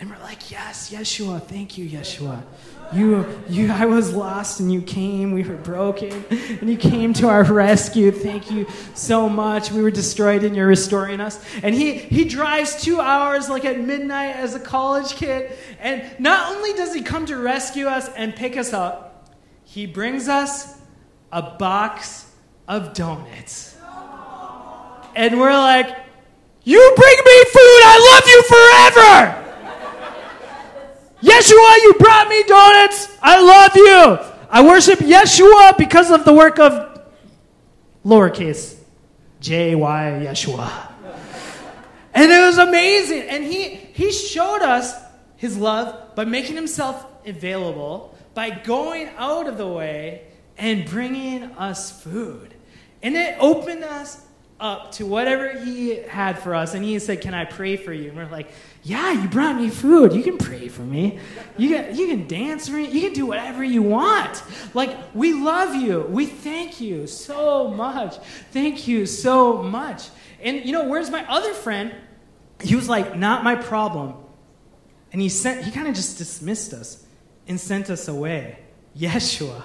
And 0.00 0.08
we're 0.08 0.18
like, 0.20 0.50
yes, 0.50 0.90
Yeshua, 0.90 1.42
thank 1.42 1.76
you, 1.76 1.86
Yeshua. 1.86 2.42
You, 2.90 3.26
you, 3.50 3.70
I 3.70 3.84
was 3.84 4.14
lost 4.14 4.58
and 4.58 4.72
you 4.72 4.80
came. 4.80 5.32
We 5.32 5.42
were 5.42 5.56
broken 5.56 6.24
and 6.30 6.70
you 6.70 6.78
came 6.78 7.12
to 7.14 7.28
our 7.28 7.44
rescue. 7.44 8.10
Thank 8.10 8.50
you 8.50 8.66
so 8.94 9.28
much. 9.28 9.70
We 9.70 9.82
were 9.82 9.90
destroyed 9.90 10.42
and 10.42 10.56
you're 10.56 10.66
restoring 10.66 11.20
us. 11.20 11.44
And 11.62 11.74
he, 11.74 11.98
he 11.98 12.24
drives 12.24 12.82
two 12.82 12.98
hours 12.98 13.50
like 13.50 13.66
at 13.66 13.78
midnight 13.78 14.36
as 14.36 14.54
a 14.54 14.60
college 14.60 15.16
kid. 15.16 15.52
And 15.78 16.02
not 16.18 16.56
only 16.56 16.72
does 16.72 16.94
he 16.94 17.02
come 17.02 17.26
to 17.26 17.36
rescue 17.36 17.86
us 17.86 18.08
and 18.16 18.34
pick 18.34 18.56
us 18.56 18.72
up, 18.72 19.28
he 19.64 19.84
brings 19.84 20.28
us 20.28 20.80
a 21.30 21.42
box 21.42 22.26
of 22.66 22.94
donuts. 22.94 23.76
And 25.14 25.38
we're 25.38 25.52
like, 25.52 25.94
You 26.64 26.92
bring 26.96 27.16
me 27.18 27.44
food. 27.44 27.80
I 27.84 28.14
love 28.14 28.26
you 28.26 28.42
forever. 29.34 29.39
Yeshua, 31.22 31.76
you 31.82 31.94
brought 31.98 32.28
me 32.28 32.42
donuts. 32.44 33.18
I 33.22 33.40
love 33.40 33.76
you. 33.76 34.36
I 34.50 34.62
worship 34.66 34.98
Yeshua 35.00 35.76
because 35.76 36.10
of 36.10 36.24
the 36.24 36.32
work 36.32 36.58
of 36.58 37.00
lowercase 38.04 38.76
J 39.40 39.74
Y 39.74 40.22
Yeshua. 40.24 40.88
And 42.14 42.32
it 42.32 42.40
was 42.40 42.58
amazing. 42.58 43.22
And 43.22 43.44
he, 43.44 43.68
he 43.68 44.12
showed 44.12 44.62
us 44.62 44.94
his 45.36 45.56
love 45.56 46.14
by 46.14 46.24
making 46.24 46.56
himself 46.56 47.06
available, 47.26 48.16
by 48.34 48.50
going 48.50 49.10
out 49.16 49.46
of 49.46 49.58
the 49.58 49.68
way 49.68 50.26
and 50.58 50.84
bringing 50.84 51.44
us 51.52 52.02
food. 52.02 52.54
And 53.02 53.16
it 53.16 53.36
opened 53.40 53.84
us 53.84 54.26
up 54.60 54.92
to 54.92 55.06
whatever 55.06 55.58
he 55.58 55.96
had 55.96 56.38
for 56.38 56.54
us. 56.54 56.74
And 56.74 56.84
he 56.84 56.98
said, 56.98 57.20
Can 57.20 57.34
I 57.34 57.44
pray 57.44 57.76
for 57.76 57.92
you? 57.92 58.08
And 58.08 58.16
we're 58.16 58.26
like, 58.26 58.52
Yeah, 58.82 59.10
you 59.12 59.28
brought 59.28 59.56
me 59.56 59.70
food. 59.70 60.12
You 60.12 60.22
can 60.22 60.38
pray 60.38 60.68
for 60.68 60.82
me. 60.82 61.18
You 61.56 61.70
can, 61.70 61.96
you 61.96 62.06
can 62.06 62.28
dance 62.28 62.68
for 62.68 62.76
me. 62.76 62.88
You 62.90 63.00
can 63.00 63.12
do 63.12 63.26
whatever 63.26 63.64
you 63.64 63.82
want. 63.82 64.42
Like, 64.74 64.96
we 65.14 65.32
love 65.32 65.74
you. 65.74 66.02
We 66.02 66.26
thank 66.26 66.80
you 66.80 67.06
so 67.06 67.68
much. 67.68 68.18
Thank 68.52 68.86
you 68.86 69.06
so 69.06 69.62
much. 69.62 70.08
And, 70.40 70.64
you 70.64 70.72
know, 70.72 70.84
where's 70.84 71.10
my 71.10 71.28
other 71.28 71.54
friend? 71.54 71.94
He 72.60 72.76
was 72.76 72.88
like, 72.88 73.16
Not 73.16 73.42
my 73.42 73.54
problem. 73.54 74.14
And 75.12 75.20
he 75.20 75.28
sent, 75.28 75.64
he 75.64 75.70
kind 75.70 75.88
of 75.88 75.94
just 75.94 76.18
dismissed 76.18 76.72
us 76.72 77.04
and 77.48 77.58
sent 77.58 77.90
us 77.90 78.06
away. 78.06 78.58
Yeshua. 78.96 79.64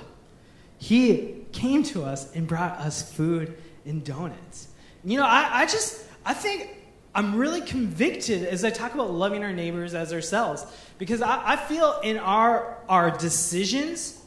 He 0.77 1.45
came 1.51 1.83
to 1.83 2.03
us 2.03 2.33
and 2.35 2.47
brought 2.47 2.79
us 2.79 3.11
food 3.11 3.55
and 3.85 4.03
donuts. 4.03 4.69
You 5.05 5.17
know, 5.17 5.25
I, 5.25 5.61
I 5.61 5.65
just, 5.67 6.03
I 6.25 6.33
think 6.33 6.69
I'm 7.13 7.35
really 7.35 7.61
convicted 7.61 8.43
as 8.45 8.65
I 8.65 8.71
talk 8.71 8.95
about 8.95 9.11
loving 9.11 9.43
our 9.43 9.53
neighbors 9.53 9.93
as 9.93 10.11
ourselves. 10.11 10.65
Because 10.97 11.21
I, 11.21 11.53
I 11.53 11.55
feel 11.55 11.99
in 12.03 12.17
our, 12.17 12.77
our 12.89 13.11
decisions 13.11 14.19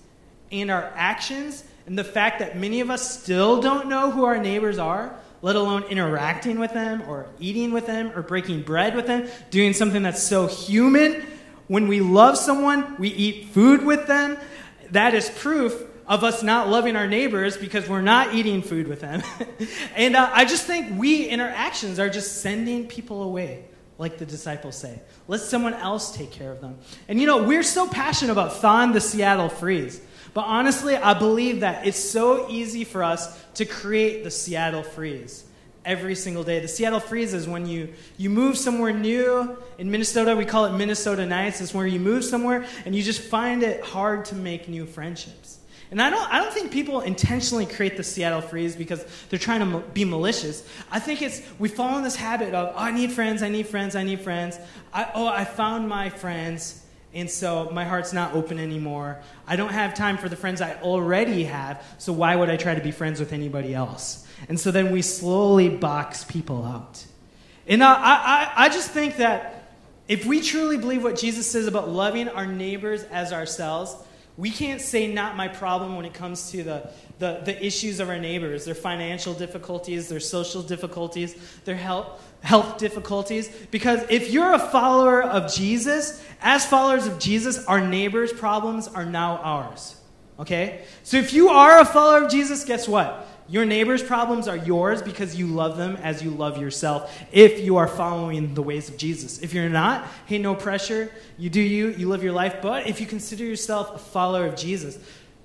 and 0.52 0.70
our 0.70 0.84
actions, 0.94 1.64
and 1.86 1.98
the 1.98 2.04
fact 2.04 2.38
that 2.38 2.56
many 2.56 2.80
of 2.80 2.90
us 2.90 3.20
still 3.20 3.60
don't 3.60 3.88
know 3.88 4.10
who 4.10 4.24
our 4.24 4.38
neighbors 4.38 4.78
are, 4.78 5.14
let 5.42 5.56
alone 5.56 5.82
interacting 5.84 6.58
with 6.58 6.72
them 6.72 7.02
or 7.08 7.26
eating 7.40 7.72
with 7.72 7.86
them 7.86 8.12
or 8.14 8.22
breaking 8.22 8.62
bread 8.62 8.94
with 8.94 9.06
them, 9.06 9.28
doing 9.50 9.72
something 9.72 10.02
that's 10.02 10.22
so 10.22 10.46
human. 10.46 11.24
When 11.66 11.88
we 11.88 12.00
love 12.00 12.38
someone, 12.38 12.96
we 12.98 13.08
eat 13.08 13.46
food 13.48 13.84
with 13.84 14.06
them. 14.06 14.38
That 14.92 15.14
is 15.14 15.30
proof 15.30 15.84
of 16.06 16.24
us 16.24 16.42
not 16.42 16.68
loving 16.68 16.96
our 16.96 17.06
neighbors 17.06 17.56
because 17.56 17.88
we're 17.88 18.00
not 18.00 18.34
eating 18.34 18.62
food 18.62 18.88
with 18.88 19.00
them. 19.00 19.22
and 19.96 20.16
uh, 20.16 20.30
I 20.32 20.44
just 20.46 20.64
think 20.64 20.98
we, 20.98 21.28
in 21.28 21.40
our 21.40 21.48
actions, 21.48 21.98
are 21.98 22.08
just 22.08 22.40
sending 22.40 22.86
people 22.86 23.22
away, 23.22 23.64
like 23.98 24.16
the 24.16 24.24
disciples 24.24 24.76
say. 24.76 25.00
Let 25.28 25.40
someone 25.40 25.74
else 25.74 26.16
take 26.16 26.30
care 26.30 26.50
of 26.50 26.60
them. 26.60 26.78
And 27.08 27.20
you 27.20 27.26
know, 27.26 27.42
we're 27.42 27.62
so 27.62 27.86
passionate 27.88 28.32
about 28.32 28.56
thawing 28.56 28.92
the 28.92 29.00
Seattle 29.00 29.50
freeze. 29.50 30.00
But 30.32 30.44
honestly, 30.46 30.96
I 30.96 31.14
believe 31.14 31.60
that 31.60 31.86
it's 31.86 31.98
so 31.98 32.48
easy 32.48 32.84
for 32.84 33.02
us 33.02 33.42
to 33.54 33.64
create 33.64 34.24
the 34.24 34.30
Seattle 34.30 34.82
freeze 34.82 35.44
every 35.88 36.14
single 36.14 36.44
day. 36.44 36.60
The 36.60 36.68
Seattle 36.68 37.00
freeze 37.00 37.32
is 37.32 37.48
when 37.48 37.66
you, 37.66 37.88
you 38.18 38.28
move 38.28 38.58
somewhere 38.58 38.92
new. 38.92 39.56
In 39.78 39.90
Minnesota, 39.90 40.36
we 40.36 40.44
call 40.44 40.66
it 40.66 40.74
Minnesota 40.74 41.24
Nice. 41.24 41.62
It's 41.62 41.72
where 41.72 41.86
you 41.86 41.98
move 41.98 42.24
somewhere 42.24 42.66
and 42.84 42.94
you 42.94 43.02
just 43.02 43.22
find 43.22 43.62
it 43.62 43.82
hard 43.82 44.26
to 44.26 44.34
make 44.34 44.68
new 44.68 44.84
friendships. 44.84 45.58
And 45.90 46.02
I 46.02 46.10
don't, 46.10 46.30
I 46.30 46.40
don't 46.40 46.52
think 46.52 46.70
people 46.70 47.00
intentionally 47.00 47.64
create 47.64 47.96
the 47.96 48.04
Seattle 48.04 48.42
freeze 48.42 48.76
because 48.76 49.02
they're 49.30 49.38
trying 49.38 49.60
to 49.60 49.80
be 49.94 50.04
malicious. 50.04 50.68
I 50.90 50.98
think 50.98 51.22
it's, 51.22 51.40
we 51.58 51.70
fall 51.70 51.96
in 51.96 52.04
this 52.04 52.16
habit 52.16 52.52
of, 52.52 52.74
oh, 52.74 52.78
I 52.78 52.90
need 52.90 53.10
friends, 53.10 53.42
I 53.42 53.48
need 53.48 53.66
friends, 53.66 53.96
I 53.96 54.02
need 54.02 54.20
friends. 54.20 54.58
I, 54.92 55.10
oh, 55.14 55.26
I 55.26 55.46
found 55.46 55.88
my 55.88 56.10
friends, 56.10 56.84
and 57.14 57.30
so 57.30 57.70
my 57.72 57.86
heart's 57.86 58.12
not 58.12 58.34
open 58.34 58.58
anymore. 58.58 59.22
I 59.46 59.56
don't 59.56 59.72
have 59.72 59.94
time 59.94 60.18
for 60.18 60.28
the 60.28 60.36
friends 60.36 60.60
I 60.60 60.74
already 60.74 61.44
have, 61.44 61.82
so 61.96 62.12
why 62.12 62.36
would 62.36 62.50
I 62.50 62.58
try 62.58 62.74
to 62.74 62.82
be 62.82 62.90
friends 62.90 63.18
with 63.18 63.32
anybody 63.32 63.74
else? 63.74 64.27
And 64.48 64.58
so 64.58 64.70
then 64.70 64.92
we 64.92 65.02
slowly 65.02 65.68
box 65.68 66.24
people 66.24 66.64
out. 66.64 67.04
And 67.66 67.82
I, 67.82 67.94
I, 67.94 68.52
I 68.56 68.68
just 68.68 68.90
think 68.90 69.16
that 69.16 69.72
if 70.08 70.24
we 70.24 70.40
truly 70.40 70.78
believe 70.78 71.02
what 71.02 71.16
Jesus 71.16 71.50
says 71.50 71.66
about 71.66 71.90
loving 71.90 72.28
our 72.28 72.46
neighbors 72.46 73.02
as 73.04 73.32
ourselves, 73.32 73.94
we 74.38 74.50
can't 74.50 74.80
say 74.80 75.12
not 75.12 75.36
my 75.36 75.48
problem 75.48 75.96
when 75.96 76.06
it 76.06 76.14
comes 76.14 76.52
to 76.52 76.62
the, 76.62 76.88
the, 77.18 77.42
the 77.44 77.64
issues 77.64 77.98
of 77.98 78.08
our 78.08 78.18
neighbors, 78.18 78.64
their 78.64 78.74
financial 78.74 79.34
difficulties, 79.34 80.08
their 80.08 80.20
social 80.20 80.62
difficulties, 80.62 81.34
their 81.64 81.74
health, 81.74 82.24
health 82.42 82.78
difficulties. 82.78 83.48
Because 83.70 84.00
if 84.08 84.30
you're 84.30 84.54
a 84.54 84.58
follower 84.58 85.22
of 85.22 85.52
Jesus, 85.52 86.24
as 86.40 86.64
followers 86.64 87.06
of 87.06 87.18
Jesus, 87.18 87.64
our 87.66 87.80
neighbors' 87.80 88.32
problems 88.32 88.86
are 88.86 89.04
now 89.04 89.38
ours. 89.38 90.00
Okay? 90.38 90.84
So 91.02 91.16
if 91.16 91.32
you 91.32 91.48
are 91.48 91.80
a 91.80 91.84
follower 91.84 92.24
of 92.24 92.30
Jesus, 92.30 92.64
guess 92.64 92.86
what? 92.86 93.26
Your 93.48 93.64
neighbor's 93.64 94.02
problems 94.02 94.46
are 94.46 94.56
yours 94.56 95.00
because 95.00 95.34
you 95.34 95.46
love 95.46 95.78
them 95.78 95.96
as 95.96 96.22
you 96.22 96.30
love 96.30 96.58
yourself 96.58 97.18
if 97.32 97.60
you 97.60 97.78
are 97.78 97.88
following 97.88 98.54
the 98.54 98.62
ways 98.62 98.90
of 98.90 98.98
Jesus. 98.98 99.38
If 99.38 99.54
you're 99.54 99.70
not, 99.70 100.06
hey, 100.26 100.36
no 100.36 100.54
pressure. 100.54 101.10
You 101.38 101.48
do 101.48 101.60
you, 101.60 101.88
you 101.90 102.08
live 102.08 102.22
your 102.22 102.34
life. 102.34 102.56
But 102.60 102.86
if 102.86 103.00
you 103.00 103.06
consider 103.06 103.44
yourself 103.44 103.94
a 103.94 103.98
follower 103.98 104.46
of 104.46 104.54
Jesus, 104.54 104.98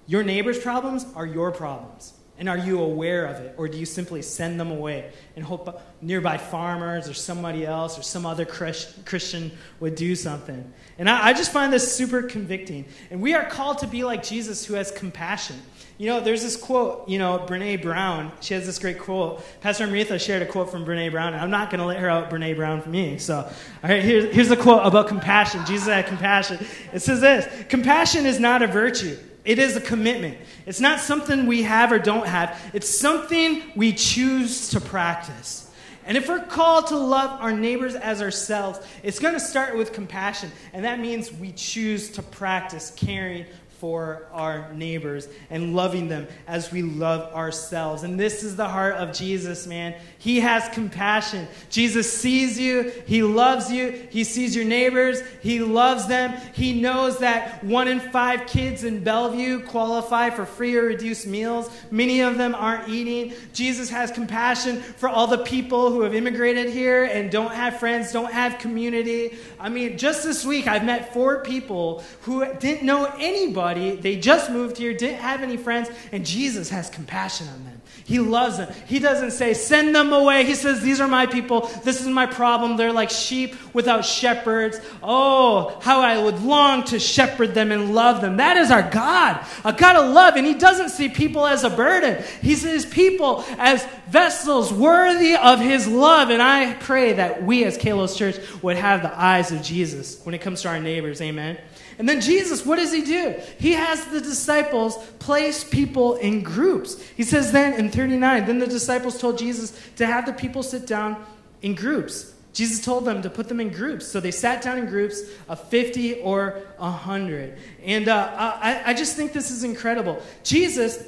your 0.06 0.24
neighbor's 0.24 0.60
problems 0.60 1.06
are 1.16 1.26
your 1.26 1.52
problems. 1.52 2.14
And 2.40 2.50
are 2.50 2.58
you 2.58 2.82
aware 2.82 3.28
of 3.28 3.38
it? 3.38 3.56
Or 3.58 3.68
do 3.68 3.78
you 3.78 3.86
simply 3.86 4.22
send 4.24 4.60
them 4.60 4.72
away 4.72 5.12
and 5.36 5.46
hope 5.46 5.82
nearby 6.02 6.38
farmers 6.38 7.08
or 7.08 7.14
somebody 7.14 7.66
else 7.66 7.98
or 7.98 8.02
some 8.02 8.26
other 8.26 8.44
Christian 8.44 9.52
would 9.80 9.96
do 9.96 10.16
something? 10.16 10.74
And 10.98 11.08
I, 11.08 11.34
just 11.34 11.54
find 11.54 11.72
this 11.72 11.96
super 11.96 12.24
convicting. 12.24 12.86
And 13.12 13.22
we 13.22 13.36
are 13.36 13.46
called 13.46 13.78
to 13.80 13.88
be 13.88 14.04
like 14.04 14.24
Jesus 14.24 14.66
who 14.66 14.74
has 14.74 14.92
compassion. 14.92 15.62
You 16.00 16.08
know, 16.08 16.20
there's 16.20 16.42
this 16.42 16.58
quote, 16.58 17.08
you 17.08 17.20
know, 17.20 17.46
Brene 17.48 17.82
Brown, 17.82 18.32
she 18.42 18.56
has 18.56 18.66
this 18.66 18.80
great 18.80 18.98
quote. 18.98 19.44
Pastor 19.62 19.84
Amrita 19.84 20.18
shared 20.18 20.42
a 20.42 20.46
quote 20.46 20.72
from 20.72 20.86
Brene 20.86 21.12
Brown, 21.12 21.34
and 21.34 21.42
I'm 21.42 21.52
not 21.52 21.70
going 21.70 21.80
to 21.80 21.86
let 21.86 21.98
her 21.98 22.10
out 22.10 22.32
Brene 22.32 22.56
Brown 22.56 22.82
for 22.82 22.90
me. 22.90 23.20
So, 23.20 23.36
all 23.36 23.54
right, 23.84 24.04
here's, 24.04 24.34
here's 24.34 24.52
a 24.52 24.58
quote 24.58 24.86
about 24.86 25.08
compassion. 25.08 25.64
Jesus 25.66 25.88
had 25.88 26.08
compassion. 26.08 26.66
It 26.94 27.02
says 27.02 27.22
this 27.22 27.48
Compassion 27.70 28.26
is 28.26 28.40
not 28.40 28.64
a 28.64 28.68
virtue, 28.68 29.18
It 29.46 29.60
is 29.60 29.76
a 29.76 29.82
commitment. 29.82 30.38
It's 30.66 30.80
not 30.80 31.00
something 31.00 31.46
we 31.46 31.62
have 31.64 31.92
or 31.92 32.00
don't 32.00 32.26
have, 32.26 32.60
it's 32.74 32.90
something 32.90 33.62
we 33.76 33.94
choose 33.94 34.70
to 34.70 34.82
practice. 34.82 35.70
And 36.06 36.18
if 36.18 36.28
we're 36.28 36.44
called 36.44 36.88
to 36.88 36.98
love 36.98 37.40
our 37.40 37.54
neighbors 37.54 37.96
as 37.96 38.22
ourselves, 38.22 38.80
it's 39.04 39.20
going 39.20 39.36
to 39.36 39.40
start 39.40 39.78
with 39.78 39.94
compassion. 39.94 40.52
And 40.74 40.84
that 40.84 41.00
means 41.00 41.32
we 41.32 41.54
choose 41.54 42.10
to 42.12 42.22
practice 42.22 42.92
caring 42.96 43.46
for 43.84 44.30
our 44.32 44.72
neighbors 44.72 45.28
and 45.50 45.76
loving 45.76 46.08
them 46.08 46.26
as 46.48 46.72
we 46.72 46.82
love 46.82 47.34
ourselves. 47.34 48.04
And 48.04 48.18
this 48.18 48.42
is 48.42 48.56
the 48.56 48.70
heart 48.70 48.96
of 48.96 49.12
Jesus, 49.12 49.68
man. 49.68 49.94
He 50.20 50.40
has 50.40 50.70
compassion. 50.70 51.50
Jesus 51.70 52.10
sees 52.10 52.58
you, 52.58 52.94
He 53.06 53.24
loves 53.24 53.70
you, 53.70 54.08
He 54.10 54.24
sees 54.24 54.56
your 54.56 54.64
neighbors, 54.64 55.22
He 55.42 55.60
loves 55.60 56.08
them. 56.08 56.34
He 56.54 56.80
knows 56.80 57.18
that 57.18 57.62
one 57.62 57.90
in 57.90 58.00
five 58.00 58.48
kids 58.48 58.86
in 58.86 59.04
Bellevue 59.04 59.66
qualify 59.66 60.30
for 60.30 60.46
free 60.46 60.78
or 60.78 60.84
reduced 60.84 61.28
meals. 61.28 61.70
Many 61.92 62.22
of 62.22 62.38
them 62.38 62.56
aren't 62.56 62.88
eating. 62.88 63.34
Jesus 63.52 63.90
has 63.90 64.12
compassion 64.12 64.78
for 64.82 65.10
all 65.10 65.28
the 65.28 65.40
people 65.40 65.92
who 65.92 66.04
have 66.04 66.16
immigrated 66.16 66.70
here 66.70 67.04
and 67.04 67.30
don't 67.30 67.52
have 67.52 67.82
friends, 67.82 68.14
don't 68.14 68.32
have 68.32 68.60
community. 68.60 69.38
I 69.60 69.68
mean, 69.68 69.98
just 69.98 70.24
this 70.24 70.46
week, 70.46 70.68
I've 70.68 70.86
met 70.86 71.12
four 71.14 71.42
people 71.44 72.02
who 72.22 72.46
didn't 72.60 72.86
know 72.86 73.14
anybody 73.20 73.73
they 73.74 74.16
just 74.16 74.50
moved 74.50 74.78
here, 74.78 74.94
didn't 74.94 75.20
have 75.20 75.42
any 75.42 75.58
friends, 75.58 75.90
and 76.12 76.26
Jesus 76.26 76.70
has 76.70 76.90
compassion 76.90 77.48
on 77.48 77.64
them. 77.66 77.82
He 78.06 78.20
loves 78.20 78.58
them. 78.58 78.74
He 78.86 79.00
doesn't 79.00 79.32
say, 79.32 79.54
send 79.54 79.96
them 79.96 80.12
away. 80.12 80.44
He 80.44 80.56
says, 80.56 80.82
these 80.82 81.00
are 81.00 81.08
my 81.08 81.26
people. 81.26 81.70
This 81.84 82.02
is 82.02 82.08
my 82.08 82.26
problem. 82.26 82.76
They're 82.76 82.92
like 82.92 83.10
sheep 83.10 83.56
without 83.74 84.04
shepherds. 84.04 84.82
Oh, 85.02 85.78
how 85.82 86.02
I 86.02 86.22
would 86.22 86.42
long 86.42 86.84
to 86.86 87.00
shepherd 87.00 87.54
them 87.54 87.72
and 87.72 87.96
love 87.96 88.20
them. 88.20 88.38
That 88.38 88.58
is 88.58 88.72
our 88.72 88.90
God, 88.90 89.46
a 89.64 89.72
God 89.72 89.96
of 89.96 90.12
love. 90.14 90.36
And 90.36 90.46
He 90.46 90.54
doesn't 90.54 90.90
see 90.90 91.08
people 91.08 91.46
as 91.46 91.64
a 91.64 91.70
burden, 91.70 92.22
He 92.42 92.56
sees 92.56 92.86
people 92.86 93.46
as 93.58 93.86
vessels 94.10 94.74
worthy 94.74 95.36
of 95.36 95.60
His 95.60 95.88
love. 95.88 96.30
And 96.30 96.42
I 96.42 96.74
pray 96.74 97.14
that 97.14 97.44
we 97.44 97.64
as 97.64 97.78
Kalos 97.78 98.18
Church 98.18 98.38
would 98.62 98.76
have 98.76 99.02
the 99.02 99.18
eyes 99.18 99.52
of 99.52 99.62
Jesus 99.62 100.20
when 100.26 100.36
it 100.36 100.42
comes 100.42 100.62
to 100.64 100.68
our 100.68 100.80
neighbors. 100.80 101.22
Amen. 101.22 101.58
And 101.98 102.10
then 102.10 102.22
Jesus, 102.22 102.66
what 102.66 102.78
does 102.78 102.92
he 102.92 103.02
do? 103.02 103.36
He 103.60 103.74
has 103.74 104.06
the 104.06 104.22
disciples 104.22 104.98
place 105.20 105.64
people 105.64 106.16
in 106.16 106.42
groups. 106.42 107.02
He 107.16 107.24
says 107.24 107.52
then 107.52 107.74
in 107.74 107.90
39, 107.90 108.46
then 108.46 108.60
the 108.60 108.68
disciples 108.68 109.20
told 109.20 109.38
Jesus 109.38 109.80
to 109.98 110.06
have 110.06 110.26
the 110.26 110.34
people 110.34 110.64
sit 110.64 110.88
down 110.88 111.24
in 111.62 111.76
groups. 111.76 112.34
Jesus 112.54 112.86
told 112.86 113.06
them 113.06 113.22
to 113.24 113.30
put 113.30 113.48
them 113.48 113.60
in 113.60 113.70
groups. 113.70 114.08
So 114.08 114.20
they 114.20 114.32
sat 114.32 114.62
down 114.62 114.78
in 114.78 114.86
groups 114.86 115.22
of 115.50 115.60
50 115.70 116.22
or 116.22 116.62
100. 116.78 117.58
And 117.84 118.08
uh, 118.08 118.32
I, 118.36 118.82
I 118.86 118.94
just 118.94 119.16
think 119.16 119.34
this 119.34 119.50
is 119.50 119.64
incredible. 119.64 120.22
Jesus, 120.44 121.04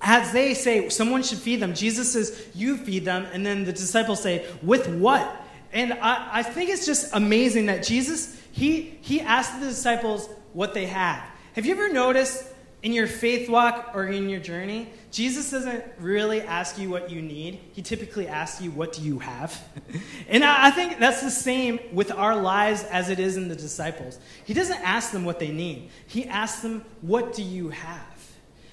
as 0.00 0.32
they 0.32 0.54
say, 0.54 0.88
someone 0.88 1.22
should 1.22 1.38
feed 1.38 1.60
them, 1.60 1.74
Jesus 1.74 2.12
says, 2.12 2.46
You 2.54 2.78
feed 2.78 3.04
them. 3.04 3.26
And 3.32 3.44
then 3.44 3.64
the 3.64 3.72
disciples 3.72 4.22
say, 4.22 4.46
With 4.62 4.88
what? 4.88 5.36
And 5.72 5.92
I, 5.92 6.38
I 6.38 6.42
think 6.42 6.70
it's 6.70 6.86
just 6.86 7.14
amazing 7.14 7.66
that 7.66 7.84
Jesus 7.84 8.39
he, 8.60 8.98
he 9.00 9.22
asked 9.22 9.58
the 9.58 9.66
disciples 9.66 10.28
what 10.52 10.74
they 10.74 10.84
had. 10.84 11.26
Have 11.54 11.64
you 11.64 11.72
ever 11.72 11.90
noticed 11.90 12.44
in 12.82 12.92
your 12.92 13.06
faith 13.06 13.48
walk 13.48 13.92
or 13.94 14.04
in 14.04 14.28
your 14.28 14.38
journey, 14.38 14.90
Jesus 15.10 15.50
doesn't 15.50 15.82
really 15.98 16.42
ask 16.42 16.78
you 16.78 16.90
what 16.90 17.10
you 17.10 17.22
need. 17.22 17.58
He 17.72 17.80
typically 17.80 18.28
asks 18.28 18.60
you, 18.60 18.70
What 18.70 18.92
do 18.92 19.00
you 19.00 19.18
have? 19.18 19.58
and 20.28 20.44
I 20.44 20.70
think 20.70 20.98
that's 20.98 21.22
the 21.22 21.30
same 21.30 21.80
with 21.94 22.12
our 22.12 22.36
lives 22.36 22.84
as 22.84 23.08
it 23.08 23.18
is 23.18 23.38
in 23.38 23.48
the 23.48 23.56
disciples. 23.56 24.18
He 24.44 24.52
doesn't 24.52 24.80
ask 24.82 25.10
them 25.10 25.24
what 25.24 25.38
they 25.38 25.50
need, 25.50 25.88
He 26.06 26.26
asks 26.26 26.60
them, 26.60 26.84
What 27.00 27.32
do 27.32 27.42
you 27.42 27.70
have? 27.70 28.09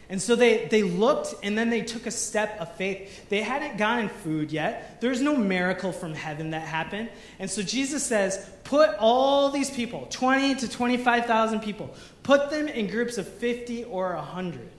And 0.09 0.21
so 0.21 0.35
they, 0.35 0.67
they 0.67 0.83
looked 0.83 1.35
and 1.43 1.57
then 1.57 1.69
they 1.69 1.81
took 1.81 2.05
a 2.05 2.11
step 2.11 2.59
of 2.61 2.73
faith. 2.75 3.27
They 3.29 3.41
hadn't 3.41 3.77
gotten 3.77 4.07
food 4.07 4.51
yet. 4.51 5.01
There's 5.01 5.21
no 5.21 5.35
miracle 5.35 5.91
from 5.91 6.13
heaven 6.13 6.51
that 6.51 6.61
happened. 6.61 7.09
And 7.39 7.49
so 7.49 7.61
Jesus 7.61 8.05
says, 8.05 8.49
put 8.63 8.91
all 8.99 9.49
these 9.49 9.69
people, 9.69 10.07
20 10.09 10.55
to 10.55 10.69
25,000 10.69 11.59
people, 11.59 11.93
put 12.23 12.49
them 12.49 12.67
in 12.69 12.87
groups 12.87 13.17
of 13.17 13.27
50 13.27 13.83
or 13.85 14.15
100. 14.15 14.69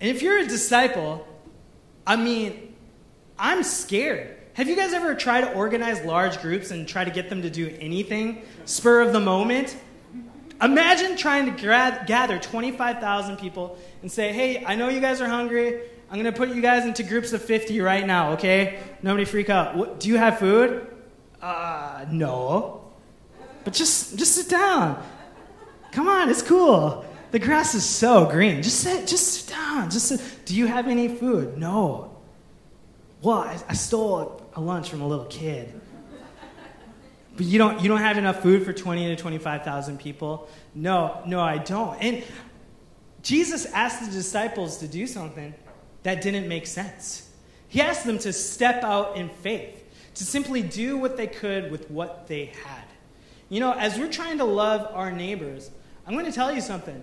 And 0.00 0.10
if 0.10 0.20
you're 0.20 0.38
a 0.38 0.46
disciple, 0.46 1.26
I 2.06 2.16
mean, 2.16 2.74
I'm 3.38 3.62
scared. 3.62 4.36
Have 4.54 4.68
you 4.68 4.74
guys 4.76 4.92
ever 4.94 5.14
tried 5.14 5.42
to 5.42 5.52
organize 5.52 6.02
large 6.04 6.40
groups 6.40 6.70
and 6.70 6.88
try 6.88 7.04
to 7.04 7.10
get 7.10 7.28
them 7.28 7.42
to 7.42 7.50
do 7.50 7.76
anything 7.78 8.42
spur 8.64 9.00
of 9.00 9.12
the 9.12 9.20
moment? 9.20 9.76
Imagine 10.62 11.16
trying 11.16 11.54
to 11.54 12.04
gather 12.06 12.38
25,000 12.38 13.36
people 13.36 13.78
and 14.02 14.10
say, 14.10 14.32
hey, 14.32 14.64
I 14.64 14.74
know 14.74 14.88
you 14.88 15.00
guys 15.00 15.20
are 15.20 15.28
hungry. 15.28 15.80
I'm 16.10 16.20
going 16.20 16.32
to 16.32 16.36
put 16.36 16.50
you 16.50 16.62
guys 16.62 16.84
into 16.84 17.02
groups 17.02 17.32
of 17.32 17.42
50 17.42 17.80
right 17.80 18.06
now, 18.06 18.32
okay? 18.32 18.78
Nobody 19.02 19.24
freak 19.24 19.50
out. 19.50 19.76
What, 19.76 20.00
do 20.00 20.08
you 20.08 20.16
have 20.16 20.38
food? 20.38 20.86
Uh, 21.42 22.06
no. 22.10 22.84
But 23.64 23.74
just, 23.74 24.16
just 24.16 24.34
sit 24.34 24.48
down. 24.48 25.02
Come 25.92 26.08
on, 26.08 26.30
it's 26.30 26.42
cool. 26.42 27.04
The 27.32 27.38
grass 27.38 27.74
is 27.74 27.84
so 27.84 28.26
green. 28.26 28.62
Just 28.62 28.80
sit, 28.80 29.06
just 29.06 29.26
sit 29.34 29.54
down. 29.54 29.90
Just 29.90 30.06
sit. 30.08 30.20
Do 30.44 30.54
you 30.54 30.66
have 30.66 30.86
any 30.86 31.08
food? 31.08 31.58
No. 31.58 32.16
Well, 33.20 33.38
I, 33.38 33.58
I 33.68 33.74
stole 33.74 34.42
a 34.54 34.60
lunch 34.60 34.88
from 34.88 35.02
a 35.02 35.06
little 35.06 35.24
kid. 35.26 35.80
But 37.36 37.46
you 37.46 37.58
don't, 37.58 37.80
you 37.80 37.88
don't 37.88 38.00
have 38.00 38.16
enough 38.16 38.42
food 38.42 38.64
for 38.64 38.72
20 38.72 39.08
to 39.08 39.16
25,000 39.16 39.98
people? 39.98 40.48
No, 40.74 41.22
no, 41.26 41.40
I 41.40 41.58
don't. 41.58 41.96
And 42.00 42.24
Jesus 43.22 43.66
asked 43.66 44.04
the 44.04 44.10
disciples 44.10 44.78
to 44.78 44.88
do 44.88 45.06
something 45.06 45.54
that 46.02 46.22
didn't 46.22 46.48
make 46.48 46.66
sense. 46.66 47.30
He 47.68 47.80
asked 47.80 48.06
them 48.06 48.18
to 48.20 48.32
step 48.32 48.82
out 48.84 49.16
in 49.16 49.28
faith, 49.28 49.84
to 50.14 50.24
simply 50.24 50.62
do 50.62 50.96
what 50.96 51.16
they 51.16 51.26
could 51.26 51.70
with 51.70 51.90
what 51.90 52.26
they 52.26 52.46
had. 52.46 52.84
You 53.48 53.60
know, 53.60 53.72
as 53.72 53.98
we're 53.98 54.10
trying 54.10 54.38
to 54.38 54.44
love 54.44 54.88
our 54.94 55.12
neighbors, 55.12 55.70
I'm 56.06 56.14
going 56.14 56.26
to 56.26 56.32
tell 56.32 56.52
you 56.52 56.60
something. 56.60 57.02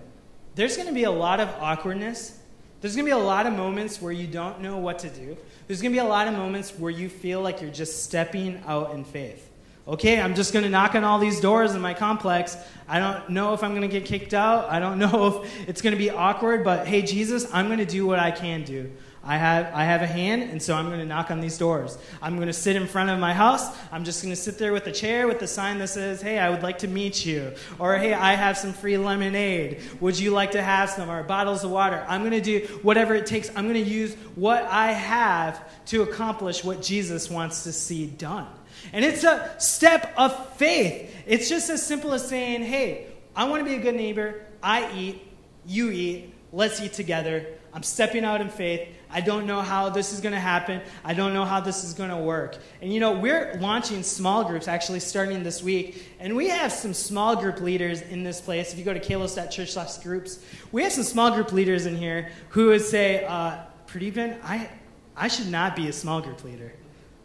There's 0.54 0.76
going 0.76 0.88
to 0.88 0.94
be 0.94 1.04
a 1.04 1.10
lot 1.10 1.40
of 1.40 1.48
awkwardness. 1.60 2.38
There's 2.80 2.96
going 2.96 3.04
to 3.06 3.08
be 3.08 3.18
a 3.18 3.24
lot 3.24 3.46
of 3.46 3.52
moments 3.52 4.00
where 4.00 4.12
you 4.12 4.26
don't 4.26 4.60
know 4.60 4.78
what 4.78 4.98
to 5.00 5.10
do. 5.10 5.36
There's 5.66 5.80
going 5.80 5.92
to 5.92 5.96
be 5.96 6.04
a 6.04 6.08
lot 6.08 6.28
of 6.28 6.34
moments 6.34 6.70
where 6.70 6.90
you 6.90 7.08
feel 7.08 7.40
like 7.40 7.60
you're 7.60 7.70
just 7.70 8.02
stepping 8.04 8.62
out 8.66 8.94
in 8.94 9.04
faith. 9.04 9.50
Okay, 9.86 10.18
I'm 10.18 10.34
just 10.34 10.54
going 10.54 10.62
to 10.62 10.70
knock 10.70 10.94
on 10.94 11.04
all 11.04 11.18
these 11.18 11.40
doors 11.40 11.74
in 11.74 11.82
my 11.82 11.92
complex. 11.92 12.56
I 12.88 12.98
don't 12.98 13.28
know 13.28 13.52
if 13.52 13.62
I'm 13.62 13.72
going 13.72 13.82
to 13.82 13.88
get 13.88 14.06
kicked 14.06 14.32
out. 14.32 14.70
I 14.70 14.78
don't 14.78 14.98
know 14.98 15.42
if 15.42 15.68
it's 15.68 15.82
going 15.82 15.92
to 15.92 15.98
be 15.98 16.08
awkward, 16.10 16.64
but 16.64 16.86
hey, 16.86 17.02
Jesus, 17.02 17.46
I'm 17.52 17.66
going 17.66 17.80
to 17.80 17.84
do 17.84 18.06
what 18.06 18.18
I 18.18 18.30
can 18.30 18.64
do. 18.64 18.90
I 19.26 19.36
have, 19.38 19.72
I 19.74 19.84
have 19.84 20.02
a 20.02 20.06
hand, 20.06 20.42
and 20.42 20.62
so 20.62 20.74
I'm 20.74 20.88
going 20.88 21.00
to 21.00 21.06
knock 21.06 21.30
on 21.30 21.40
these 21.40 21.56
doors. 21.56 21.96
I'm 22.20 22.36
going 22.36 22.48
to 22.48 22.52
sit 22.54 22.76
in 22.76 22.86
front 22.86 23.08
of 23.08 23.18
my 23.18 23.32
house. 23.32 23.66
I'm 23.90 24.04
just 24.04 24.22
going 24.22 24.34
to 24.34 24.40
sit 24.40 24.58
there 24.58 24.72
with 24.72 24.86
a 24.86 24.92
chair 24.92 25.26
with 25.26 25.40
a 25.40 25.46
sign 25.46 25.78
that 25.78 25.88
says, 25.88 26.20
Hey, 26.20 26.38
I 26.38 26.50
would 26.50 26.62
like 26.62 26.78
to 26.78 26.88
meet 26.88 27.24
you. 27.24 27.54
Or, 27.78 27.96
Hey, 27.96 28.12
I 28.12 28.34
have 28.34 28.58
some 28.58 28.74
free 28.74 28.98
lemonade. 28.98 29.80
Would 30.00 30.18
you 30.18 30.30
like 30.30 30.52
to 30.52 30.62
have 30.62 30.90
some? 30.90 31.10
Or 31.10 31.22
bottles 31.22 31.64
of 31.64 31.70
water. 31.70 32.04
I'm 32.06 32.20
going 32.20 32.32
to 32.32 32.40
do 32.40 32.66
whatever 32.82 33.14
it 33.14 33.24
takes. 33.24 33.48
I'm 33.50 33.66
going 33.66 33.82
to 33.82 33.90
use 33.90 34.14
what 34.34 34.62
I 34.64 34.92
have 34.92 35.62
to 35.86 36.02
accomplish 36.02 36.62
what 36.62 36.82
Jesus 36.82 37.30
wants 37.30 37.64
to 37.64 37.72
see 37.72 38.06
done. 38.06 38.48
And 38.92 39.04
it's 39.04 39.24
a 39.24 39.54
step 39.58 40.12
of 40.16 40.56
faith. 40.56 41.14
It's 41.26 41.48
just 41.48 41.70
as 41.70 41.84
simple 41.84 42.12
as 42.12 42.28
saying, 42.28 42.62
hey, 42.62 43.06
I 43.34 43.44
want 43.44 43.60
to 43.60 43.64
be 43.64 43.76
a 43.76 43.80
good 43.80 43.94
neighbor. 43.96 44.42
I 44.62 44.92
eat, 44.92 45.22
you 45.66 45.90
eat, 45.90 46.32
let's 46.52 46.80
eat 46.80 46.92
together. 46.92 47.46
I'm 47.72 47.82
stepping 47.82 48.24
out 48.24 48.40
in 48.40 48.48
faith. 48.48 48.88
I 49.10 49.20
don't 49.20 49.46
know 49.46 49.60
how 49.60 49.90
this 49.90 50.12
is 50.12 50.20
going 50.20 50.32
to 50.32 50.40
happen. 50.40 50.80
I 51.04 51.12
don't 51.12 51.34
know 51.34 51.44
how 51.44 51.60
this 51.60 51.82
is 51.82 51.92
going 51.92 52.10
to 52.10 52.16
work. 52.16 52.56
And 52.80 52.92
you 52.92 53.00
know, 53.00 53.12
we're 53.12 53.54
launching 53.60 54.04
small 54.04 54.44
groups 54.44 54.68
actually 54.68 55.00
starting 55.00 55.42
this 55.42 55.60
week. 55.62 56.04
And 56.20 56.36
we 56.36 56.48
have 56.48 56.72
some 56.72 56.94
small 56.94 57.34
group 57.34 57.60
leaders 57.60 58.00
in 58.00 58.22
this 58.22 58.40
place. 58.40 58.72
If 58.72 58.78
you 58.78 58.84
go 58.84 58.94
to 58.94 59.00
kalos.church 59.00 60.02
groups, 60.04 60.38
we 60.70 60.84
have 60.84 60.92
some 60.92 61.04
small 61.04 61.32
group 61.32 61.52
leaders 61.52 61.86
in 61.86 61.96
here 61.96 62.30
who 62.50 62.68
would 62.68 62.82
say, 62.82 63.24
uh, 63.24 63.58
Pradeepan, 63.88 64.38
I, 64.44 64.68
I 65.16 65.28
should 65.28 65.48
not 65.48 65.74
be 65.74 65.88
a 65.88 65.92
small 65.92 66.20
group 66.20 66.44
leader. 66.44 66.72